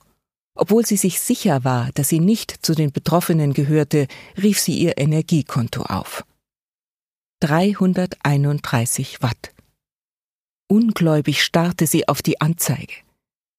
Obwohl 0.56 0.86
sie 0.86 0.98
sich 0.98 1.20
sicher 1.20 1.64
war, 1.64 1.90
dass 1.94 2.10
sie 2.10 2.20
nicht 2.20 2.66
zu 2.66 2.74
den 2.74 2.92
Betroffenen 2.92 3.54
gehörte, 3.54 4.08
rief 4.42 4.60
sie 4.60 4.78
ihr 4.78 4.98
Energiekonto 4.98 5.84
auf. 5.84 6.26
331 7.42 9.22
Watt. 9.22 9.54
Ungläubig 10.68 11.44
starrte 11.44 11.88
sie 11.88 12.08
auf 12.08 12.22
die 12.22 12.42
Anzeige. 12.42 12.94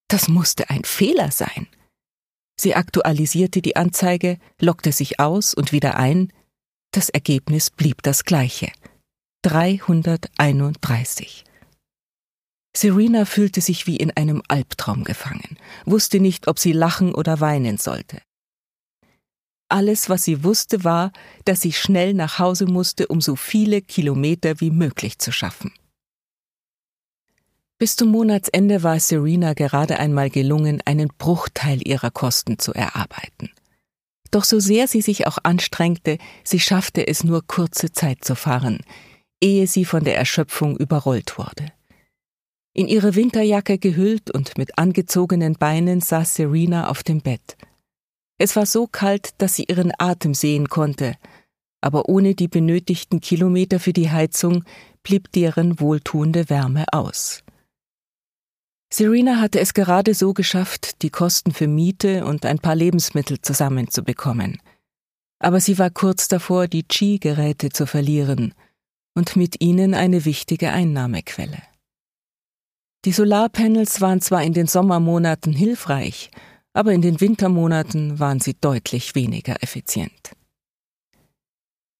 Das 0.08 0.28
musste 0.28 0.68
ein 0.70 0.84
Fehler 0.84 1.30
sein. 1.30 1.66
Sie 2.60 2.74
aktualisierte 2.74 3.62
die 3.62 3.76
Anzeige, 3.76 4.36
lockte 4.60 4.92
sich 4.92 5.18
aus 5.18 5.54
und 5.54 5.72
wieder 5.72 5.96
ein. 5.96 6.30
Das 6.92 7.08
Ergebnis 7.08 7.70
blieb 7.70 8.02
das 8.02 8.24
gleiche. 8.24 8.70
331. 9.44 11.46
Serena 12.76 13.24
fühlte 13.24 13.62
sich 13.62 13.86
wie 13.86 13.96
in 13.96 14.10
einem 14.10 14.42
Albtraum 14.46 15.04
gefangen, 15.04 15.56
wusste 15.86 16.20
nicht, 16.20 16.48
ob 16.48 16.58
sie 16.58 16.72
lachen 16.72 17.14
oder 17.14 17.40
weinen 17.40 17.78
sollte. 17.78 18.20
Alles, 19.70 20.10
was 20.10 20.24
sie 20.24 20.44
wusste, 20.44 20.84
war, 20.84 21.12
dass 21.46 21.62
sie 21.62 21.72
schnell 21.72 22.12
nach 22.12 22.38
Hause 22.38 22.66
musste, 22.66 23.08
um 23.08 23.22
so 23.22 23.36
viele 23.36 23.80
Kilometer 23.80 24.60
wie 24.60 24.70
möglich 24.70 25.18
zu 25.18 25.32
schaffen. 25.32 25.72
Bis 27.80 27.96
zum 27.96 28.10
Monatsende 28.10 28.82
war 28.82 29.00
Serena 29.00 29.54
gerade 29.54 29.98
einmal 29.98 30.28
gelungen, 30.28 30.82
einen 30.84 31.08
Bruchteil 31.16 31.80
ihrer 31.88 32.10
Kosten 32.10 32.58
zu 32.58 32.74
erarbeiten. 32.74 33.48
Doch 34.30 34.44
so 34.44 34.60
sehr 34.60 34.86
sie 34.86 35.00
sich 35.00 35.26
auch 35.26 35.38
anstrengte, 35.44 36.18
sie 36.44 36.60
schaffte 36.60 37.06
es 37.06 37.24
nur 37.24 37.42
kurze 37.46 37.90
Zeit 37.90 38.22
zu 38.22 38.34
fahren, 38.34 38.80
ehe 39.40 39.66
sie 39.66 39.86
von 39.86 40.04
der 40.04 40.18
Erschöpfung 40.18 40.76
überrollt 40.76 41.38
wurde. 41.38 41.72
In 42.74 42.86
ihre 42.86 43.14
Winterjacke 43.14 43.78
gehüllt 43.78 44.30
und 44.30 44.58
mit 44.58 44.76
angezogenen 44.76 45.54
Beinen 45.54 46.02
saß 46.02 46.34
Serena 46.34 46.90
auf 46.90 47.02
dem 47.02 47.22
Bett. 47.22 47.56
Es 48.36 48.56
war 48.56 48.66
so 48.66 48.88
kalt, 48.88 49.30
dass 49.38 49.54
sie 49.56 49.64
ihren 49.64 49.92
Atem 49.96 50.34
sehen 50.34 50.68
konnte, 50.68 51.16
aber 51.80 52.10
ohne 52.10 52.34
die 52.34 52.48
benötigten 52.48 53.22
Kilometer 53.22 53.80
für 53.80 53.94
die 53.94 54.10
Heizung 54.10 54.64
blieb 55.02 55.32
deren 55.32 55.80
wohltuende 55.80 56.50
Wärme 56.50 56.84
aus. 56.92 57.42
Serena 58.92 59.40
hatte 59.40 59.60
es 59.60 59.72
gerade 59.72 60.14
so 60.14 60.34
geschafft, 60.34 61.02
die 61.02 61.10
Kosten 61.10 61.52
für 61.52 61.68
Miete 61.68 62.24
und 62.24 62.44
ein 62.44 62.58
paar 62.58 62.74
Lebensmittel 62.74 63.40
zusammenzubekommen. 63.40 64.60
Aber 65.38 65.60
sie 65.60 65.78
war 65.78 65.90
kurz 65.90 66.26
davor, 66.26 66.66
die 66.66 66.82
Qi-Geräte 66.82 67.70
zu 67.70 67.86
verlieren 67.86 68.52
und 69.14 69.36
mit 69.36 69.60
ihnen 69.60 69.94
eine 69.94 70.24
wichtige 70.24 70.72
Einnahmequelle. 70.72 71.62
Die 73.04 73.12
Solarpanels 73.12 74.00
waren 74.00 74.20
zwar 74.20 74.42
in 74.42 74.52
den 74.52 74.66
Sommermonaten 74.66 75.52
hilfreich, 75.52 76.30
aber 76.72 76.92
in 76.92 77.00
den 77.00 77.20
Wintermonaten 77.20 78.18
waren 78.18 78.40
sie 78.40 78.54
deutlich 78.54 79.14
weniger 79.14 79.62
effizient. 79.62 80.36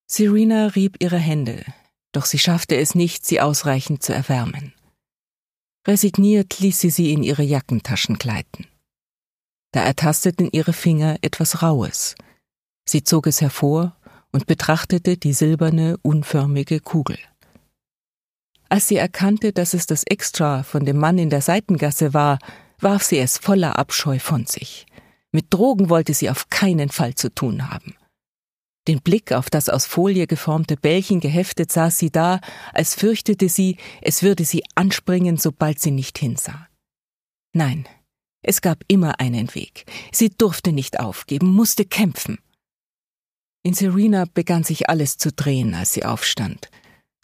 Serena 0.07 0.67
rieb 0.67 0.97
ihre 0.99 1.19
Hände, 1.19 1.65
doch 2.13 2.27
sie 2.27 2.39
schaffte 2.39 2.77
es 2.77 2.95
nicht, 2.95 3.25
sie 3.25 3.41
ausreichend 3.41 4.03
zu 4.03 4.13
erwärmen. 4.13 4.75
Resigniert 5.87 6.61
ließ 6.61 6.81
sie 6.81 6.91
sie 6.91 7.13
in 7.13 7.23
ihre 7.23 7.43
Jackentaschen 7.43 8.19
gleiten. 8.19 8.67
Da 9.73 9.83
ertasteten 9.83 10.49
ihre 10.53 10.73
Finger 10.73 11.17
etwas 11.23 11.63
Raues. 11.63 12.15
Sie 12.89 13.05
zog 13.05 13.27
es 13.27 13.41
hervor 13.41 13.97
und 14.33 14.47
betrachtete 14.47 15.17
die 15.17 15.33
silberne, 15.33 15.97
unförmige 16.03 16.81
Kugel. 16.81 17.19
Als 18.69 18.89
sie 18.89 18.97
erkannte, 18.97 19.53
dass 19.53 19.75
es 19.75 19.87
das 19.87 20.05
Extra 20.05 20.63
von 20.63 20.85
dem 20.85 20.97
Mann 20.99 21.19
in 21.19 21.31
der 21.31 21.41
Seitengasse 21.41 22.15
war, 22.15 22.39
warf 22.79 23.03
sie 23.05 23.19
es 23.19 23.39
voller 23.39 23.79
Abscheu 23.79 24.19
von 24.19 24.47
sich. 24.47 24.87
Mit 25.33 25.53
Drogen 25.53 25.89
wollte 25.89 26.15
sie 26.15 26.31
auf 26.31 26.51
keinen 26.51 26.89
Fall 26.89 27.15
zu 27.15 27.35
tun 27.35 27.71
haben. 27.71 27.95
Den 28.91 29.01
Blick 29.01 29.33
auf 29.33 29.49
das 29.49 29.71
aus 29.71 29.87
Folie 29.87 30.27
geformte 30.27 30.77
Bällchen 30.77 31.21
geheftet 31.21 31.73
saß 31.73 31.97
sie 31.97 32.11
da, 32.11 32.41
als 32.75 32.95
fürchtete 32.95 33.49
sie, 33.49 33.79
es 34.03 34.23
würde 34.23 34.45
sie 34.45 34.65
anspringen, 34.75 35.39
sobald 35.39 35.81
sie 35.81 35.93
nicht 35.93 36.19
hinsah. 36.19 36.69
Nein, 37.55 37.89
es 38.43 38.61
gab 38.61 38.85
immer 38.89 39.19
einen 39.19 39.55
Weg. 39.55 39.87
Sie 40.13 40.29
durfte 40.29 40.73
nicht 40.73 41.01
aufgeben, 41.01 41.55
musste 41.55 41.87
kämpfen. 41.87 42.39
In 43.63 43.73
Serena 43.73 44.27
begann 44.35 44.65
sich 44.65 44.91
alles 44.91 45.17
zu 45.17 45.33
drehen, 45.33 45.75
als 45.75 45.95
sie 45.95 46.05
aufstand 46.05 46.69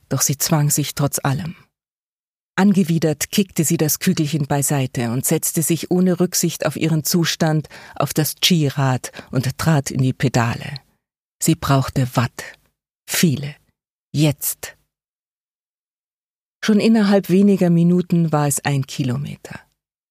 doch 0.09 0.21
sie 0.21 0.39
zwang 0.39 0.71
sich 0.71 0.95
trotz 0.95 1.19
allem. 1.23 1.57
Angewidert 2.59 3.31
kickte 3.31 3.65
sie 3.65 3.77
das 3.77 3.99
Kügelchen 3.99 4.47
beiseite 4.47 5.11
und 5.11 5.27
setzte 5.27 5.63
sich 5.63 5.91
ohne 5.91 6.21
Rücksicht 6.21 6.65
auf 6.65 6.77
ihren 6.77 7.05
Zustand 7.05 7.69
auf 7.95 8.15
das 8.15 8.37
Ski-Rad 8.43 9.13
und 9.31 9.59
trat 9.59 9.91
in 9.91 10.01
die 10.01 10.15
Pedale. 10.15 10.75
Sie 11.43 11.55
brauchte 11.55 12.09
Watt. 12.17 12.59
Viele. 13.09 13.55
Jetzt. 14.13 14.77
Schon 16.65 16.81
innerhalb 16.81 17.29
weniger 17.29 17.71
Minuten 17.71 18.33
war 18.33 18.49
es 18.49 18.65
ein 18.65 18.87
Kilometer. 18.87 19.61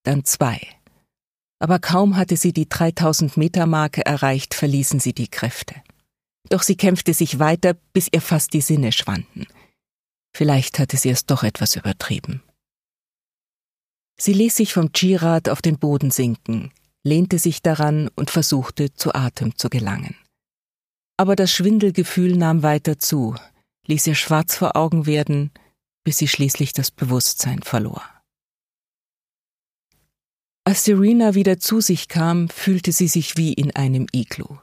Dann 0.04 0.24
zwei. 0.24 0.62
Aber 1.60 1.80
kaum 1.80 2.16
hatte 2.16 2.38
sie 2.38 2.54
die 2.54 2.70
3000 2.70 3.38
Meter 3.38 3.66
Marke 3.66 4.06
erreicht, 4.06 4.54
verließen 4.54 5.00
sie 5.00 5.14
die 5.14 5.28
Kräfte. 5.28 5.76
Doch 6.50 6.62
sie 6.62 6.76
kämpfte 6.76 7.14
sich 7.14 7.40
weiter, 7.40 7.74
bis 7.94 8.08
ihr 8.12 8.22
fast 8.22 8.54
die 8.54 8.62
Sinne 8.62 8.92
schwanden. 8.92 9.48
Vielleicht 10.36 10.80
hatte 10.80 10.98
sie 10.98 11.10
es 11.10 11.26
doch 11.26 11.44
etwas 11.44 11.76
übertrieben. 11.76 12.44
Sie 14.18 14.34
ließ 14.34 14.56
sich 14.56 14.74
vom 14.74 14.92
Girad 14.92 15.50
auf 15.50 15.62
den 15.62 15.78
Boden 15.78 16.12
sinken, 16.12 16.72
lehnte 17.04 17.40
sich 17.40 17.62
daran 17.62 18.10
und 18.16 18.30
versuchte, 18.30 18.94
zu 18.94 19.14
Atem 19.14 19.58
zu 19.58 19.70
gelangen. 19.70 20.16
Aber 21.18 21.36
das 21.36 21.52
Schwindelgefühl 21.52 22.36
nahm 22.36 22.64
weiter 22.64 23.00
zu, 23.00 23.36
ließ 23.88 24.08
ihr 24.08 24.16
schwarz 24.16 24.56
vor 24.56 24.76
Augen 24.76 25.06
werden, 25.06 25.52
bis 26.04 26.18
sie 26.18 26.28
schließlich 26.28 26.74
das 26.74 26.92
Bewusstsein 26.92 27.62
verlor. 27.62 28.04
Als 30.66 30.84
Serena 30.84 31.36
wieder 31.36 31.60
zu 31.60 31.80
sich 31.80 32.08
kam, 32.08 32.50
fühlte 32.50 32.92
sie 32.92 33.08
sich 33.08 33.38
wie 33.38 33.54
in 33.54 33.76
einem 33.76 34.08
Iglu. 34.12 34.58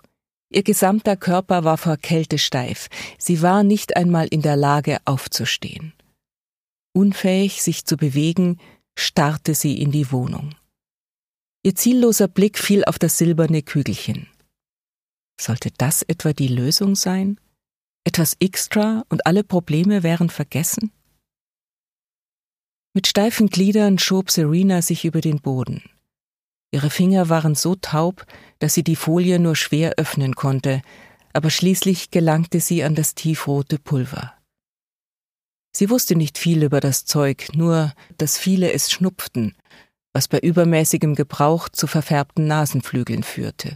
Ihr 0.50 0.64
gesamter 0.64 1.16
Körper 1.16 1.64
war 1.64 1.78
vor 1.78 1.96
Kälte 1.96 2.38
steif, 2.38 2.88
sie 3.18 3.40
war 3.40 3.62
nicht 3.62 3.96
einmal 3.96 4.26
in 4.26 4.42
der 4.42 4.56
Lage 4.56 4.98
aufzustehen. 5.04 5.94
Unfähig, 6.92 7.62
sich 7.62 7.86
zu 7.86 7.96
bewegen, 7.96 8.58
starrte 8.98 9.54
sie 9.54 9.80
in 9.80 9.92
die 9.92 10.12
Wohnung. 10.12 10.54
Ihr 11.62 11.74
zielloser 11.74 12.28
Blick 12.28 12.58
fiel 12.58 12.84
auf 12.84 12.98
das 12.98 13.16
silberne 13.16 13.62
Kügelchen. 13.62 14.26
Sollte 15.42 15.72
das 15.76 16.02
etwa 16.02 16.32
die 16.32 16.46
Lösung 16.46 16.94
sein? 16.94 17.40
Etwas 18.04 18.36
extra 18.38 19.02
und 19.08 19.26
alle 19.26 19.42
Probleme 19.42 20.04
wären 20.04 20.30
vergessen? 20.30 20.92
Mit 22.94 23.08
steifen 23.08 23.48
Gliedern 23.48 23.98
schob 23.98 24.30
Serena 24.30 24.82
sich 24.82 25.04
über 25.04 25.20
den 25.20 25.40
Boden. 25.40 25.82
Ihre 26.70 26.90
Finger 26.90 27.28
waren 27.28 27.56
so 27.56 27.74
taub, 27.74 28.24
dass 28.60 28.74
sie 28.74 28.84
die 28.84 28.94
Folie 28.94 29.40
nur 29.40 29.56
schwer 29.56 29.94
öffnen 29.96 30.36
konnte, 30.36 30.80
aber 31.32 31.50
schließlich 31.50 32.12
gelangte 32.12 32.60
sie 32.60 32.84
an 32.84 32.94
das 32.94 33.16
tiefrote 33.16 33.80
Pulver. 33.80 34.34
Sie 35.74 35.90
wusste 35.90 36.14
nicht 36.14 36.38
viel 36.38 36.62
über 36.62 36.78
das 36.78 37.04
Zeug, 37.04 37.48
nur, 37.52 37.92
dass 38.16 38.38
viele 38.38 38.72
es 38.72 38.92
schnupften, 38.92 39.56
was 40.12 40.28
bei 40.28 40.38
übermäßigem 40.38 41.16
Gebrauch 41.16 41.68
zu 41.68 41.88
verfärbten 41.88 42.46
Nasenflügeln 42.46 43.24
führte. 43.24 43.74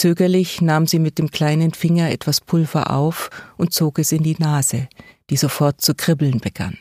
Zögerlich 0.00 0.62
nahm 0.62 0.86
sie 0.86 0.98
mit 0.98 1.18
dem 1.18 1.30
kleinen 1.30 1.74
Finger 1.74 2.10
etwas 2.10 2.40
Pulver 2.40 2.90
auf 2.90 3.28
und 3.58 3.74
zog 3.74 3.98
es 3.98 4.12
in 4.12 4.22
die 4.22 4.36
Nase, 4.38 4.88
die 5.28 5.36
sofort 5.36 5.82
zu 5.82 5.94
kribbeln 5.94 6.38
begann. 6.38 6.78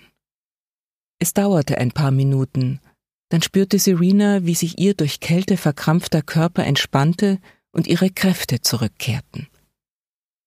Es 1.19 1.33
dauerte 1.33 1.79
ein 1.79 1.91
paar 1.91 2.11
Minuten, 2.11 2.79
dann 3.27 3.41
spürte 3.41 3.77
Serena, 3.77 4.45
wie 4.45 4.55
sich 4.55 4.79
ihr 4.79 4.93
durch 4.93 5.19
Kälte 5.19 5.57
verkrampfter 5.57 6.21
Körper 6.21 6.63
entspannte 6.63 7.39
und 7.73 7.87
ihre 7.87 8.09
Kräfte 8.09 8.61
zurückkehrten. 8.61 9.49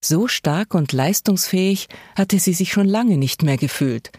So 0.02 0.26
stark 0.26 0.72
und 0.72 0.92
leistungsfähig 0.92 1.88
hatte 2.16 2.38
sie 2.38 2.54
sich 2.54 2.72
schon 2.72 2.88
lange 2.88 3.18
nicht 3.18 3.42
mehr 3.42 3.58
gefühlt. 3.58 4.12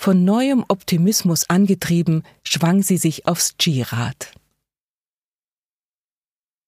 Von 0.00 0.24
neuem 0.24 0.64
Optimismus 0.68 1.50
angetrieben, 1.50 2.22
schwang 2.44 2.84
sie 2.84 2.98
sich 2.98 3.26
aufs 3.26 3.56
G-Rad. 3.56 4.32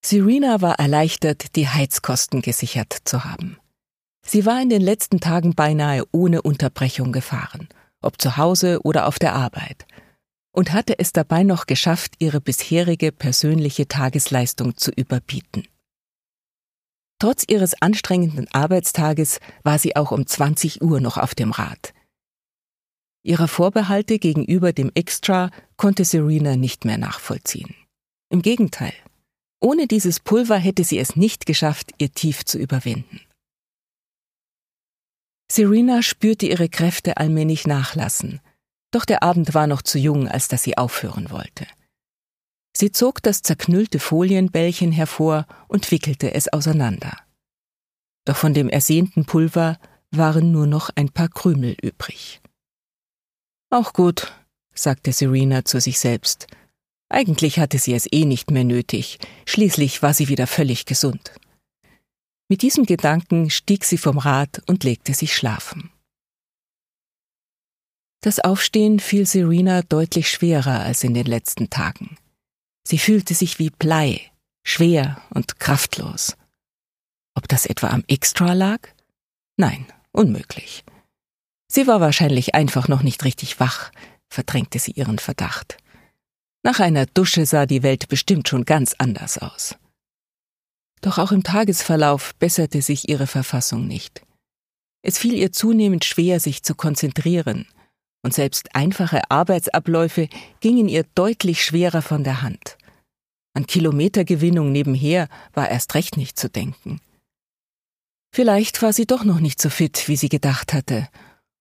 Serena 0.07 0.61
war 0.61 0.79
erleichtert, 0.79 1.57
die 1.57 1.69
Heizkosten 1.69 2.41
gesichert 2.41 2.97
zu 3.05 3.25
haben. 3.25 3.59
Sie 4.25 4.47
war 4.47 4.61
in 4.61 4.69
den 4.69 4.83
letzten 4.83 5.21
Tagen 5.21 5.55
beinahe 5.55 6.05
ohne 6.13 6.43
Unterbrechung 6.43 7.13
gefahren, 7.13 7.69
ob 8.03 8.21
zu 8.21 8.37
Hause 8.37 8.81
oder 8.85 9.07
auf 9.07 9.19
der 9.19 9.35
Arbeit– 9.35 9.87
und 10.57 10.73
hatte 10.73 10.99
es 10.99 11.13
dabei 11.13 11.43
noch 11.43 11.67
geschafft, 11.67 12.15
ihre 12.19 12.41
bisherige 12.41 13.13
persönliche 13.13 13.89
Tagesleistung 13.89 14.75
zu 14.79 14.91
überbieten. 14.91 15.69
Trotz 17.21 17.45
ihres 17.47 17.81
anstrengenden 17.83 18.49
Arbeitstages 18.53 19.41
war 19.65 19.79
sie 19.79 19.97
auch 19.97 20.13
um 20.13 20.27
20 20.27 20.81
Uhr 20.81 21.01
noch 21.01 21.19
auf 21.19 21.35
dem 21.35 21.51
Rad. 21.51 21.93
Ihre 23.23 23.49
Vorbehalte 23.49 24.19
gegenüber 24.19 24.73
dem 24.73 24.91
Extra 24.95 25.51
konnte 25.77 26.07
Serena 26.07 26.57
nicht 26.57 26.87
mehr 26.87 26.99
nachvollziehen. 26.99 27.75
Im 28.31 28.41
Gegenteil, 28.41 28.95
ohne 29.61 29.87
dieses 29.87 30.21
Pulver 30.21 30.59
hätte 30.59 30.85
sie 30.85 30.99
es 30.99 31.17
nicht 31.17 31.47
geschafft, 31.47 31.93
ihr 31.99 32.13
Tief 32.13 32.45
zu 32.45 32.59
überwinden. 32.59 33.21
Serena 35.51 36.03
spürte 36.03 36.47
ihre 36.47 36.69
Kräfte 36.69 37.17
allmählich 37.17 37.67
nachlassen 37.67 38.41
doch 38.97 39.05
der 39.05 39.23
Abend 39.23 39.53
war 39.53 39.67
noch 39.67 39.83
zu 39.83 39.99
jung, 39.99 40.27
als 40.27 40.49
dass 40.49 40.63
sie 40.63 40.79
aufhören 40.79 41.31
wollte. 41.31 41.67
Sie 42.75 42.93
zog 42.93 43.23
das 43.23 43.43
zerknüllte 43.43 43.99
Folienbällchen 43.99 44.91
hervor 44.91 45.47
und 45.69 45.91
wickelte 45.91 46.33
es 46.33 46.51
auseinander. 46.51 47.19
Doch 48.25 48.37
von 48.37 48.55
dem 48.55 48.71
ersehnten 48.71 49.27
Pulver 49.27 49.79
waren 50.11 50.51
nur 50.51 50.67
noch 50.67 50.89
ein 50.95 51.11
paar 51.11 51.29
Krümel 51.29 51.77
übrig. 51.83 52.41
Auch 53.69 53.93
gut, 53.93 54.33
sagte 54.75 55.13
Serena 55.13 55.65
zu 55.67 55.79
sich 55.79 55.99
selbst. 55.99 56.47
Eigentlich 57.09 57.59
hatte 57.59 57.79
sie 57.79 57.95
es 57.95 58.09
eh 58.11 58.25
nicht 58.25 58.51
mehr 58.51 58.65
nötig, 58.65 59.19
schließlich 59.47 60.03
war 60.03 60.13
sie 60.13 60.29
wieder 60.29 60.47
völlig 60.47 60.87
gesund. 60.87 61.33
Mit 62.49 62.63
diesem 62.63 62.85
Gedanken 62.85 63.51
stieg 63.51 63.85
sie 63.85 63.99
vom 63.99 64.19
Rad 64.19 64.63
und 64.67 64.85
legte 64.85 65.15
sich 65.15 65.35
schlafen. 65.35 65.91
Das 68.21 68.41
Aufstehen 68.41 68.99
fiel 68.99 69.27
Serena 69.27 69.83
deutlich 69.83 70.31
schwerer 70.31 70.81
als 70.81 71.05
in 71.05 71.15
den 71.15 71.27
letzten 71.27 71.71
Tagen. 71.71 72.19
Sie 72.87 72.99
fühlte 72.99 73.35
sich 73.35 73.59
wie 73.59 73.71
Blei, 73.71 74.33
schwer 74.65 75.23
und 75.31 75.61
kraftlos. 75.61 76.37
Ob 77.35 77.47
das 77.49 77.67
etwa 77.67 77.89
am 77.89 78.05
Extra 78.09 78.53
lag? 78.53 78.81
Nein, 79.57 79.87
unmöglich. 80.13 80.85
Sie 81.69 81.87
war 81.87 82.01
wahrscheinlich 82.01 82.55
einfach 82.55 82.89
noch 82.89 83.03
nicht 83.03 83.25
richtig 83.25 83.61
wach, 83.61 83.91
verdrängte 84.29 84.79
sie 84.79 84.93
ihren 84.93 85.19
Verdacht. 85.19 85.79
Nach 86.67 86.81
einer 86.81 87.07
Dusche 87.07 87.47
sah 87.47 87.65
die 87.65 87.85
Welt 87.85 88.09
bestimmt 88.09 88.49
schon 88.49 88.65
ganz 88.65 88.97
anders 88.99 89.39
aus. 89.39 89.77
Doch 91.01 91.17
auch 91.17 91.31
im 91.31 91.45
Tagesverlauf 91.45 92.35
besserte 92.41 92.83
sich 92.83 93.09
ihre 93.09 93.29
Verfassung 93.29 93.87
nicht. 93.87 94.23
Es 95.01 95.17
fiel 95.17 95.35
ihr 95.35 95.53
zunehmend 95.53 96.05
schwer, 96.05 96.41
sich 96.41 96.65
zu 96.65 96.75
konzentrieren, 96.75 97.69
und 98.25 98.35
selbst 98.35 98.75
einfache 98.75 99.31
Arbeitsabläufe 99.31 100.29
gingen 100.59 100.89
ihr 100.89 101.05
deutlich 101.15 101.65
schwerer 101.65 102.03
von 102.03 102.25
der 102.25 102.43
Hand. 102.43 102.77
An 103.55 103.69
Kilometergewinnung 103.69 104.73
nebenher 104.73 105.29
war 105.55 105.71
erst 105.71 105.95
recht 105.95 106.17
nicht 106.17 106.37
zu 106.37 106.51
denken. 106.51 107.01
Vielleicht 108.35 108.83
war 108.83 108.93
sie 108.93 109.07
doch 109.07 109.23
noch 109.23 109.39
nicht 109.39 109.63
so 109.63 109.71
fit, 109.71 110.09
wie 110.09 110.17
sie 110.17 110.29
gedacht 110.29 110.73
hatte, 110.73 111.09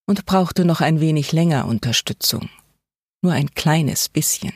und 0.08 0.26
brauchte 0.26 0.66
noch 0.66 0.82
ein 0.82 1.00
wenig 1.00 1.32
länger 1.32 1.68
Unterstützung. 1.68 2.50
Nur 3.22 3.34
ein 3.34 3.54
kleines 3.54 4.10
bisschen. 4.10 4.52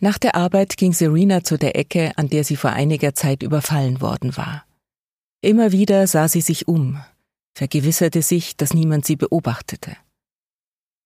Nach 0.00 0.18
der 0.18 0.36
Arbeit 0.36 0.76
ging 0.76 0.92
Serena 0.92 1.42
zu 1.42 1.58
der 1.58 1.76
Ecke, 1.76 2.12
an 2.16 2.28
der 2.28 2.44
sie 2.44 2.56
vor 2.56 2.70
einiger 2.70 3.14
Zeit 3.14 3.42
überfallen 3.42 4.00
worden 4.00 4.36
war. 4.36 4.64
Immer 5.40 5.72
wieder 5.72 6.06
sah 6.06 6.28
sie 6.28 6.40
sich 6.40 6.68
um, 6.68 7.02
vergewisserte 7.54 8.22
sich, 8.22 8.56
dass 8.56 8.74
niemand 8.74 9.06
sie 9.06 9.16
beobachtete. 9.16 9.96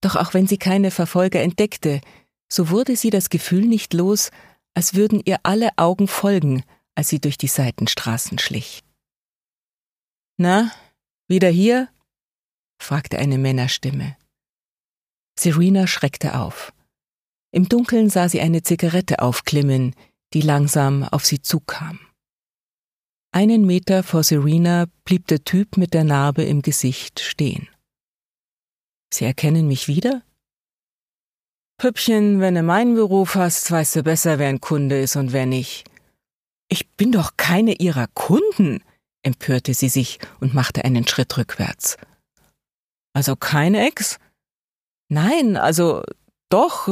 Doch 0.03 0.17
auch 0.17 0.35
wenn 0.35 0.47
sie 0.47 0.59
keine 0.59 0.91
Verfolger 0.91 1.41
entdeckte, 1.41 2.01
so 2.51 2.69
wurde 2.69 2.97
sie 2.97 3.11
das 3.11 3.31
Gefühl 3.31 3.65
nicht 3.67 3.95
los, 3.95 4.31
als 4.75 4.95
würden 4.95 5.23
ihr 5.25 5.39
alle 5.43 5.71
Augen 5.77 6.09
folgen, 6.09 6.65
als 6.95 7.09
sie 7.09 7.21
durch 7.21 7.39
die 7.39 7.49
Seitenstraßen 7.49 8.39
schlich. 8.39 8.83
Na, 10.37 10.71
wieder 11.29 11.49
hier? 11.49 11.89
fragte 12.79 13.19
eine 13.19 13.39
Männerstimme. 13.39 14.17
Serena 15.39 15.87
schreckte 15.87 16.39
auf. 16.39 16.73
Im 17.53 17.69
Dunkeln 17.69 18.09
sah 18.09 18.29
sie 18.29 18.41
eine 18.41 18.63
Zigarette 18.63 19.21
aufklimmen, 19.21 19.95
die 20.33 20.41
langsam 20.41 21.05
auf 21.05 21.25
sie 21.25 21.43
zukam. 21.43 22.01
Einen 23.31 23.67
Meter 23.67 24.03
vor 24.03 24.25
Serena 24.25 24.87
blieb 25.05 25.27
der 25.27 25.45
Typ 25.45 25.77
mit 25.77 25.95
der 25.95 26.05
Narbe 26.05 26.45
im 26.45 26.63
Gesicht 26.63 27.21
stehen. 27.21 27.69
Sie 29.13 29.25
erkennen 29.25 29.69
mich 29.69 29.89
wieder? 29.89 30.23
Püppchen, 31.79 32.41
wenn 32.41 32.55
du 32.55 32.63
meinen 32.63 32.95
Beruf 32.95 33.35
hast, 33.35 33.71
weißt 33.71 33.97
du 33.97 34.03
besser, 34.03 34.39
wer 34.39 34.49
ein 34.49 34.61
Kunde 34.61 35.01
ist 35.01 35.17
und 35.17 35.33
wer 35.33 35.47
nicht. 35.47 35.85
Ich 36.69 36.89
bin 36.91 37.13
doch 37.13 37.37
keine 37.37 37.75
Ihrer 37.75 38.07
Kunden, 38.15 38.83
empörte 39.23 39.75
sie 39.75 39.89
sich 39.89 40.19
und 40.41 40.55
machte 40.55 40.85
einen 40.85 41.07
Schritt 41.07 41.37
rückwärts. 41.37 41.97
Also 43.15 43.37
keine 43.37 43.87
Ex? 43.87 44.19
Nein, 45.09 45.57
also 45.57 46.03
doch, 46.53 46.89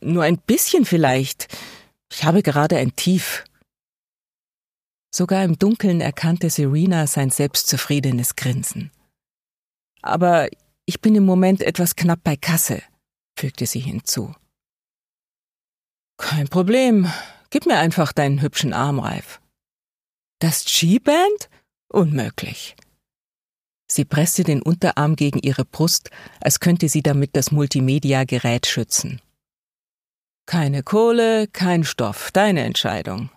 nur 0.00 0.22
ein 0.24 0.38
bisschen 0.38 0.84
vielleicht. 0.84 1.48
Ich 2.12 2.24
habe 2.24 2.42
gerade 2.42 2.76
ein 2.76 2.96
Tief. 2.96 3.44
Sogar 5.14 5.44
im 5.44 5.58
Dunkeln 5.58 6.00
erkannte 6.00 6.50
Serena 6.50 7.06
sein 7.06 7.30
selbstzufriedenes 7.30 8.36
Grinsen. 8.36 8.90
Aber 10.02 10.48
ich 10.84 11.00
bin 11.00 11.14
im 11.14 11.24
Moment 11.24 11.62
etwas 11.62 11.96
knapp 11.96 12.20
bei 12.22 12.36
Kasse, 12.36 12.82
fügte 13.38 13.66
sie 13.66 13.80
hinzu. 13.80 14.34
Kein 16.18 16.48
Problem. 16.48 17.10
Gib 17.50 17.66
mir 17.66 17.78
einfach 17.78 18.12
deinen 18.12 18.42
hübschen 18.42 18.72
Armreif. 18.72 19.40
Das 20.40 20.64
G-Band? 20.64 21.48
Unmöglich. 21.88 22.76
Sie 23.88 24.04
presste 24.04 24.42
den 24.42 24.62
Unterarm 24.62 25.16
gegen 25.16 25.38
ihre 25.38 25.64
Brust, 25.64 26.10
als 26.40 26.60
könnte 26.60 26.88
sie 26.88 27.02
damit 27.02 27.36
das 27.36 27.52
Multimedia-Gerät 27.52 28.66
schützen. 28.66 29.20
Keine 30.46 30.82
Kohle, 30.82 31.48
kein 31.48 31.84
Stoff, 31.84 32.30
deine 32.32 32.64
Entscheidung. 32.64 33.30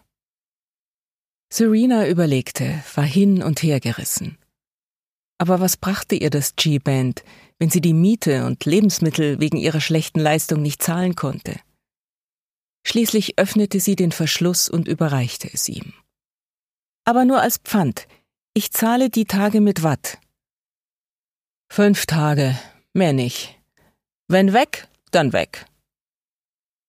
Serena 1.51 2.07
überlegte, 2.07 2.83
war 2.93 3.03
hin 3.03 3.41
und 3.41 3.63
her 3.63 3.79
gerissen. 3.79 4.37
Aber 5.39 5.59
was 5.59 5.77
brachte 5.77 6.15
ihr 6.15 6.29
das 6.29 6.55
G-Band, 6.55 7.23
wenn 7.57 7.69
sie 7.69 7.81
die 7.81 7.93
Miete 7.93 8.45
und 8.45 8.65
Lebensmittel 8.65 9.39
wegen 9.39 9.57
ihrer 9.57 9.81
schlechten 9.81 10.19
Leistung 10.19 10.61
nicht 10.61 10.83
zahlen 10.83 11.15
konnte? 11.15 11.59
Schließlich 12.85 13.39
öffnete 13.39 13.79
sie 13.79 13.95
den 13.95 14.11
Verschluss 14.11 14.69
und 14.69 14.87
überreichte 14.87 15.49
es 15.51 15.67
ihm. 15.69 15.93
Aber 17.05 17.25
nur 17.25 17.41
als 17.41 17.57
Pfand. 17.57 18.07
Ich 18.53 18.71
zahle 18.71 19.09
die 19.09 19.25
Tage 19.25 19.61
mit 19.61 19.83
Watt. 19.83 20.19
Fünf 21.71 22.07
Tage, 22.07 22.59
mehr 22.93 23.13
nicht. 23.13 23.55
Wenn 24.27 24.53
weg, 24.53 24.87
dann 25.11 25.33
weg. 25.33 25.67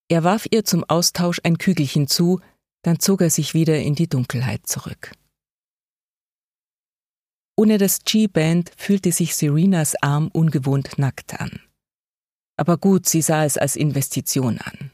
Er 0.08 0.24
warf 0.24 0.46
ihr 0.50 0.64
zum 0.64 0.84
Austausch 0.84 1.40
ein 1.44 1.58
Kügelchen 1.58 2.08
zu, 2.08 2.40
dann 2.82 2.98
zog 2.98 3.20
er 3.20 3.30
sich 3.30 3.52
wieder 3.52 3.78
in 3.78 3.94
die 3.94 4.08
Dunkelheit 4.08 4.66
zurück. 4.66 5.12
Ohne 7.56 7.76
das 7.76 8.00
G-Band 8.04 8.72
fühlte 8.78 9.12
sich 9.12 9.36
Serenas 9.36 9.94
Arm 10.02 10.28
ungewohnt 10.32 10.98
nackt 10.98 11.38
an. 11.38 11.60
Aber 12.56 12.78
gut, 12.78 13.06
sie 13.06 13.20
sah 13.20 13.44
es 13.44 13.58
als 13.58 13.76
Investition 13.76 14.58
an. 14.58 14.90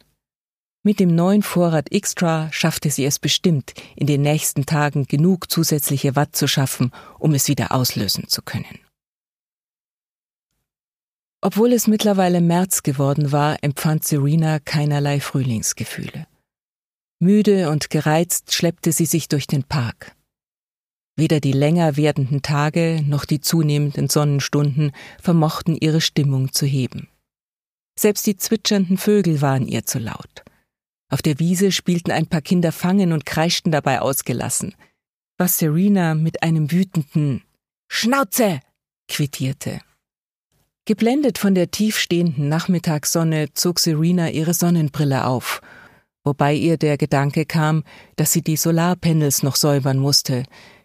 Mit 0.82 0.98
dem 0.98 1.14
neuen 1.14 1.42
Vorrat 1.42 1.92
Extra 1.92 2.50
schaffte 2.52 2.90
sie 2.90 3.04
es 3.04 3.20
bestimmt, 3.20 3.72
in 3.94 4.08
den 4.08 4.22
nächsten 4.22 4.66
Tagen 4.66 5.06
genug 5.06 5.50
zusätzliche 5.50 6.16
Watt 6.16 6.34
zu 6.34 6.48
schaffen, 6.48 6.92
um 7.20 7.34
es 7.34 7.46
wieder 7.46 7.72
auslösen 7.72 8.28
zu 8.28 8.42
können. 8.42 8.85
Obwohl 11.46 11.72
es 11.72 11.86
mittlerweile 11.86 12.40
März 12.40 12.82
geworden 12.82 13.30
war, 13.30 13.62
empfand 13.62 14.02
Serena 14.02 14.58
keinerlei 14.58 15.20
Frühlingsgefühle. 15.20 16.26
Müde 17.20 17.70
und 17.70 17.88
gereizt 17.88 18.52
schleppte 18.52 18.90
sie 18.90 19.06
sich 19.06 19.28
durch 19.28 19.46
den 19.46 19.62
Park. 19.62 20.16
Weder 21.14 21.38
die 21.38 21.52
länger 21.52 21.96
werdenden 21.96 22.42
Tage 22.42 23.00
noch 23.06 23.24
die 23.24 23.40
zunehmenden 23.40 24.08
Sonnenstunden 24.08 24.90
vermochten 25.22 25.76
ihre 25.76 26.00
Stimmung 26.00 26.52
zu 26.52 26.66
heben. 26.66 27.06
Selbst 27.96 28.26
die 28.26 28.36
zwitschernden 28.36 28.98
Vögel 28.98 29.40
waren 29.40 29.68
ihr 29.68 29.84
zu 29.84 30.00
laut. 30.00 30.42
Auf 31.12 31.22
der 31.22 31.38
Wiese 31.38 31.70
spielten 31.70 32.10
ein 32.10 32.26
paar 32.26 32.42
Kinder 32.42 32.72
Fangen 32.72 33.12
und 33.12 33.24
kreischten 33.24 33.70
dabei 33.70 34.00
ausgelassen, 34.00 34.74
was 35.38 35.58
Serena 35.58 36.16
mit 36.16 36.42
einem 36.42 36.72
wütenden 36.72 37.44
Schnauze 37.88 38.58
quittierte. 39.06 39.80
Geblendet 40.86 41.36
von 41.36 41.54
der 41.54 41.70
tiefstehenden 41.70 42.48
Nachmittagssonne 42.48 43.52
zog 43.52 43.78
Serena 43.78 44.30
ihre 44.30 44.54
Sonnenbrille 44.54 45.26
auf 45.26 45.60
wobei 46.26 46.54
ihr 46.54 46.76
der 46.76 46.98
Gedanke 46.98 47.46
kam, 47.46 47.84
dass 48.16 48.32
sie 48.32 48.42
die 48.42 48.56
Solarpanels 48.56 49.44
noch 49.44 49.56
säubern 49.56 49.98
musste, 49.98 50.42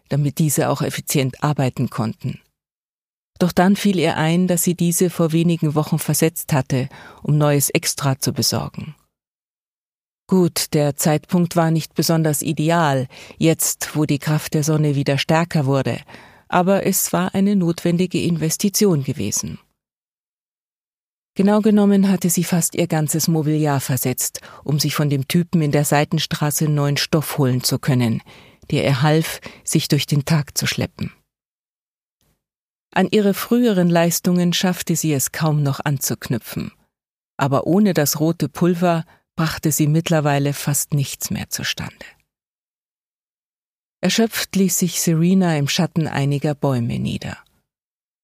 damit 0.08 0.38
diese 0.38 0.70
auch 0.70 0.80
effizient 0.80 1.42
arbeiten 1.42 1.90
konnten. 1.90 2.40
Doch 3.38 3.50
dann 3.50 3.74
fiel 3.74 3.98
ihr 3.98 4.16
ein, 4.16 4.46
dass 4.46 4.62
sie 4.62 4.76
diese 4.76 5.10
vor 5.10 5.32
wenigen 5.32 5.74
Wochen 5.74 5.98
versetzt 5.98 6.52
hatte, 6.52 6.88
um 7.22 7.36
neues 7.36 7.70
Extra 7.70 8.18
zu 8.20 8.32
besorgen. 8.32 8.94
Gut, 10.28 10.72
der 10.74 10.96
Zeitpunkt 10.96 11.56
war 11.56 11.72
nicht 11.72 11.94
besonders 11.94 12.40
ideal, 12.40 13.08
jetzt, 13.36 13.96
wo 13.96 14.04
die 14.04 14.20
Kraft 14.20 14.54
der 14.54 14.62
Sonne 14.62 14.94
wieder 14.94 15.18
stärker 15.18 15.66
wurde, 15.66 15.98
aber 16.46 16.86
es 16.86 17.12
war 17.12 17.34
eine 17.34 17.56
notwendige 17.56 18.22
Investition 18.22 19.02
gewesen. 19.02 19.58
Genau 21.34 21.60
genommen 21.60 22.08
hatte 22.08 22.28
sie 22.28 22.44
fast 22.44 22.74
ihr 22.74 22.86
ganzes 22.86 23.26
Mobiliar 23.26 23.80
versetzt, 23.80 24.40
um 24.64 24.78
sich 24.78 24.94
von 24.94 25.08
dem 25.08 25.28
Typen 25.28 25.62
in 25.62 25.72
der 25.72 25.84
Seitenstraße 25.84 26.68
neuen 26.68 26.98
Stoff 26.98 27.38
holen 27.38 27.62
zu 27.62 27.78
können, 27.78 28.22
der 28.70 28.84
ihr 28.84 29.02
half, 29.02 29.40
sich 29.64 29.88
durch 29.88 30.06
den 30.06 30.26
Tag 30.26 30.58
zu 30.58 30.66
schleppen. 30.66 31.12
An 32.94 33.08
ihre 33.10 33.32
früheren 33.32 33.88
Leistungen 33.88 34.52
schaffte 34.52 34.94
sie 34.94 35.14
es 35.14 35.32
kaum 35.32 35.62
noch 35.62 35.80
anzuknüpfen, 35.82 36.72
aber 37.38 37.66
ohne 37.66 37.94
das 37.94 38.20
rote 38.20 38.50
Pulver 38.50 39.06
brachte 39.34 39.72
sie 39.72 39.86
mittlerweile 39.86 40.52
fast 40.52 40.92
nichts 40.92 41.30
mehr 41.30 41.48
zustande. 41.48 42.04
Erschöpft 44.02 44.54
ließ 44.56 44.78
sich 44.78 45.00
Serena 45.00 45.56
im 45.56 45.68
Schatten 45.68 46.06
einiger 46.06 46.54
Bäume 46.54 46.98
nieder. 46.98 47.38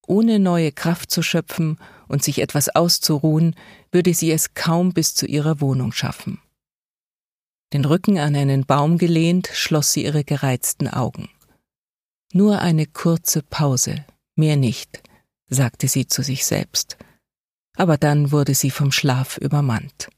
Ohne 0.06 0.38
neue 0.38 0.72
Kraft 0.72 1.10
zu 1.10 1.22
schöpfen 1.22 1.78
und 2.08 2.22
sich 2.22 2.40
etwas 2.40 2.68
auszuruhen, 2.68 3.54
würde 3.92 4.14
sie 4.14 4.30
es 4.32 4.54
kaum 4.54 4.92
bis 4.92 5.14
zu 5.14 5.26
ihrer 5.26 5.60
Wohnung 5.60 5.92
schaffen. 5.92 6.40
Den 7.72 7.84
Rücken 7.84 8.18
an 8.18 8.34
einen 8.34 8.64
Baum 8.64 8.98
gelehnt, 8.98 9.48
schloss 9.52 9.92
sie 9.92 10.04
ihre 10.04 10.24
gereizten 10.24 10.88
Augen. 10.88 11.28
Nur 12.32 12.60
eine 12.60 12.86
kurze 12.86 13.42
Pause, 13.42 14.04
mehr 14.36 14.56
nicht, 14.56 15.02
sagte 15.48 15.88
sie 15.88 16.06
zu 16.06 16.22
sich 16.22 16.46
selbst. 16.46 16.96
Aber 17.76 17.96
dann 17.96 18.32
wurde 18.32 18.54
sie 18.54 18.70
vom 18.70 18.90
Schlaf 18.90 19.36
übermannt. 19.38 20.08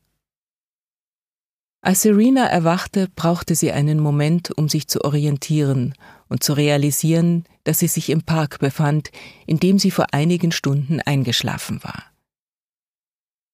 Als 1.82 2.02
Serena 2.02 2.46
erwachte, 2.46 3.08
brauchte 3.14 3.54
sie 3.54 3.72
einen 3.72 4.00
Moment, 4.00 4.56
um 4.56 4.68
sich 4.68 4.86
zu 4.86 5.02
orientieren 5.04 5.94
und 6.30 6.42
zu 6.42 6.54
realisieren, 6.54 7.44
dass 7.64 7.80
sie 7.80 7.88
sich 7.88 8.08
im 8.08 8.22
Park 8.22 8.60
befand, 8.60 9.10
in 9.46 9.60
dem 9.60 9.78
sie 9.78 9.90
vor 9.90 10.06
einigen 10.12 10.52
Stunden 10.52 11.00
eingeschlafen 11.02 11.84
war. 11.84 12.04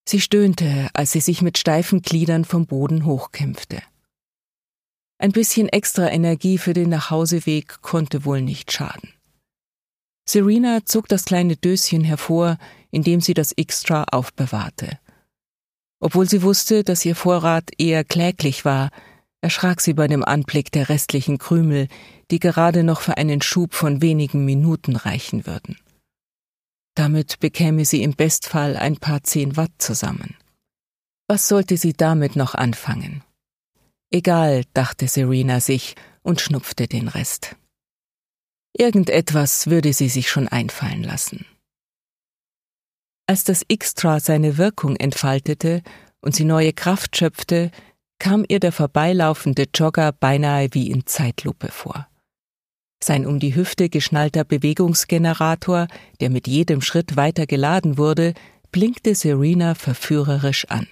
Sie 0.09 0.21
stöhnte, 0.21 0.89
als 0.93 1.11
sie 1.11 1.21
sich 1.21 1.43
mit 1.43 1.59
steifen 1.59 2.03
Gliedern 2.03 2.45
vom 2.45 2.67
Boden 2.67 3.05
hochkämpfte. 3.05 3.83
Ein 5.19 5.33
bisschen 5.33 5.69
extra 5.69 6.09
Energie 6.11 6.59
für 6.59 6.75
den 6.75 6.91
Nachhauseweg 6.91 7.81
konnte 7.81 8.25
wohl 8.25 8.43
nicht 8.43 8.71
schaden. 8.71 9.11
Serena 10.29 10.85
zog 10.85 11.09
das 11.09 11.25
kleine 11.25 11.57
Döschen 11.57 12.05
hervor, 12.05 12.59
in 12.91 13.03
dem 13.03 13.21
sie 13.21 13.35
das 13.35 13.53
Extra 13.53 14.05
aufbewahrte. 14.05 14.99
Obwohl 16.01 16.29
sie 16.29 16.43
wusste, 16.43 16.85
dass 16.85 17.05
ihr 17.05 17.17
Vorrat 17.17 17.71
eher 17.79 18.05
kläglich 18.05 18.65
war, 18.65 18.91
erschrak 19.41 19.81
sie 19.81 19.95
bei 19.95 20.09
dem 20.09 20.25
Anblick 20.25 20.73
der 20.73 20.89
restlichen 20.89 21.39
Krümel, 21.39 21.89
die 22.31 22.39
gerade 22.39 22.83
noch 22.83 23.01
für 23.01 23.17
einen 23.17 23.43
Schub 23.43 23.75
von 23.75 24.03
wenigen 24.03 24.45
Minuten 24.45 24.97
reichen 24.97 25.47
würden. 25.47 25.79
Damit 26.95 27.41
bekäme 27.41 27.85
sie 27.85 28.03
im 28.03 28.15
Bestfall 28.15 28.77
ein 28.77 28.97
paar 28.97 29.23
zehn 29.23 29.57
Watt 29.57 29.73
zusammen. 29.79 30.37
Was 31.29 31.49
sollte 31.49 31.77
sie 31.77 31.93
damit 31.93 32.37
noch 32.37 32.55
anfangen? 32.55 33.23
Egal, 34.11 34.65
dachte 34.73 35.09
Serena 35.09 35.61
sich 35.61 35.95
und 36.23 36.41
schnupfte 36.41 36.87
den 36.87 37.09
Rest. 37.09 37.57
Irgendetwas 38.73 39.67
würde 39.69 39.93
sie 39.93 40.09
sich 40.09 40.31
schon 40.31 40.49
einfallen 40.49 41.03
lassen. 41.03 41.47
Als 43.27 43.43
das 43.43 43.63
Extra 43.69 44.21
seine 44.21 44.57
Wirkung 44.57 44.97
entfaltete 44.97 45.83
und 46.21 46.35
sie 46.35 46.45
neue 46.45 46.73
Kraft 46.73 47.17
schöpfte, 47.17 47.71
kam 48.19 48.45
ihr 48.49 48.61
der 48.61 48.73
vorbeilaufende 48.73 49.67
Jogger 49.75 50.13
beinahe 50.13 50.69
wie 50.73 50.91
in 50.91 51.07
Zeitlupe 51.07 51.69
vor. 51.69 52.09
Sein 53.03 53.27
um 53.27 53.39
die 53.39 53.55
Hüfte 53.55 53.89
geschnallter 53.89 54.45
Bewegungsgenerator, 54.45 55.87
der 56.21 56.31
mit 56.31 56.49
jedem 56.49 56.81
Schritt 56.81 57.17
weiter 57.17 57.47
geladen 57.47 57.99
wurde, 57.99 58.35
blinkte 58.73 59.15
Serena 59.15 59.75
verführerisch 59.75 60.67
an. 60.67 60.89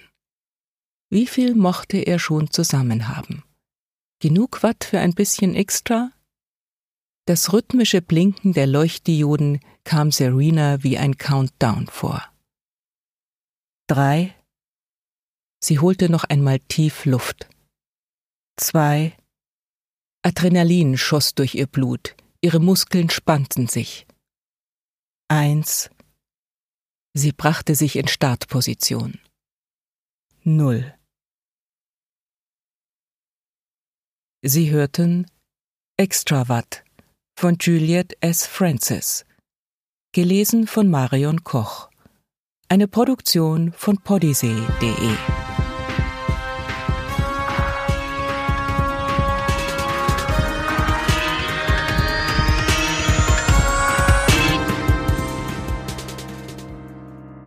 Wie 1.09 1.27
viel 1.27 1.55
mochte 1.55 1.97
er 1.97 2.19
schon 2.19 2.51
zusammen 2.51 3.07
haben? 3.07 3.43
Genug 4.19 4.63
Watt 4.63 4.83
für 4.83 4.99
ein 4.99 5.13
bisschen 5.13 5.55
extra? 5.55 6.11
Das 7.25 7.53
rhythmische 7.53 8.01
Blinken 8.01 8.53
der 8.53 8.67
Leuchtdioden 8.67 9.59
kam 9.83 10.11
Serena 10.11 10.83
wie 10.83 10.97
ein 10.97 11.17
Countdown 11.17 11.87
vor. 11.87 12.23
Drei. 13.87 14.35
Sie 15.65 15.79
holte 15.79 16.09
noch 16.09 16.25
einmal 16.25 16.59
tief 16.59 17.05
Luft. 17.05 17.49
Zwei. 18.55 19.17
Adrenalin 20.21 20.95
schoss 20.95 21.33
durch 21.33 21.55
ihr 21.55 21.65
Blut, 21.65 22.15
ihre 22.39 22.59
Muskeln 22.59 23.09
spannten 23.09 23.65
sich. 23.67 24.05
Eins. 25.27 25.89
Sie 27.15 27.31
brachte 27.31 27.73
sich 27.73 27.95
in 27.95 28.07
Startposition. 28.07 29.19
Null. 30.43 30.93
Sie 34.43 34.69
hörten 34.69 35.25
Extrawatt 35.97 36.83
von 37.35 37.57
Juliet 37.59 38.15
S. 38.21 38.45
Francis. 38.45 39.25
Gelesen 40.11 40.67
von 40.67 40.91
Marion 40.91 41.43
Koch. 41.43 41.89
Eine 42.69 42.87
Produktion 42.87 43.73
von 43.73 43.97
podisee.de 43.97 45.44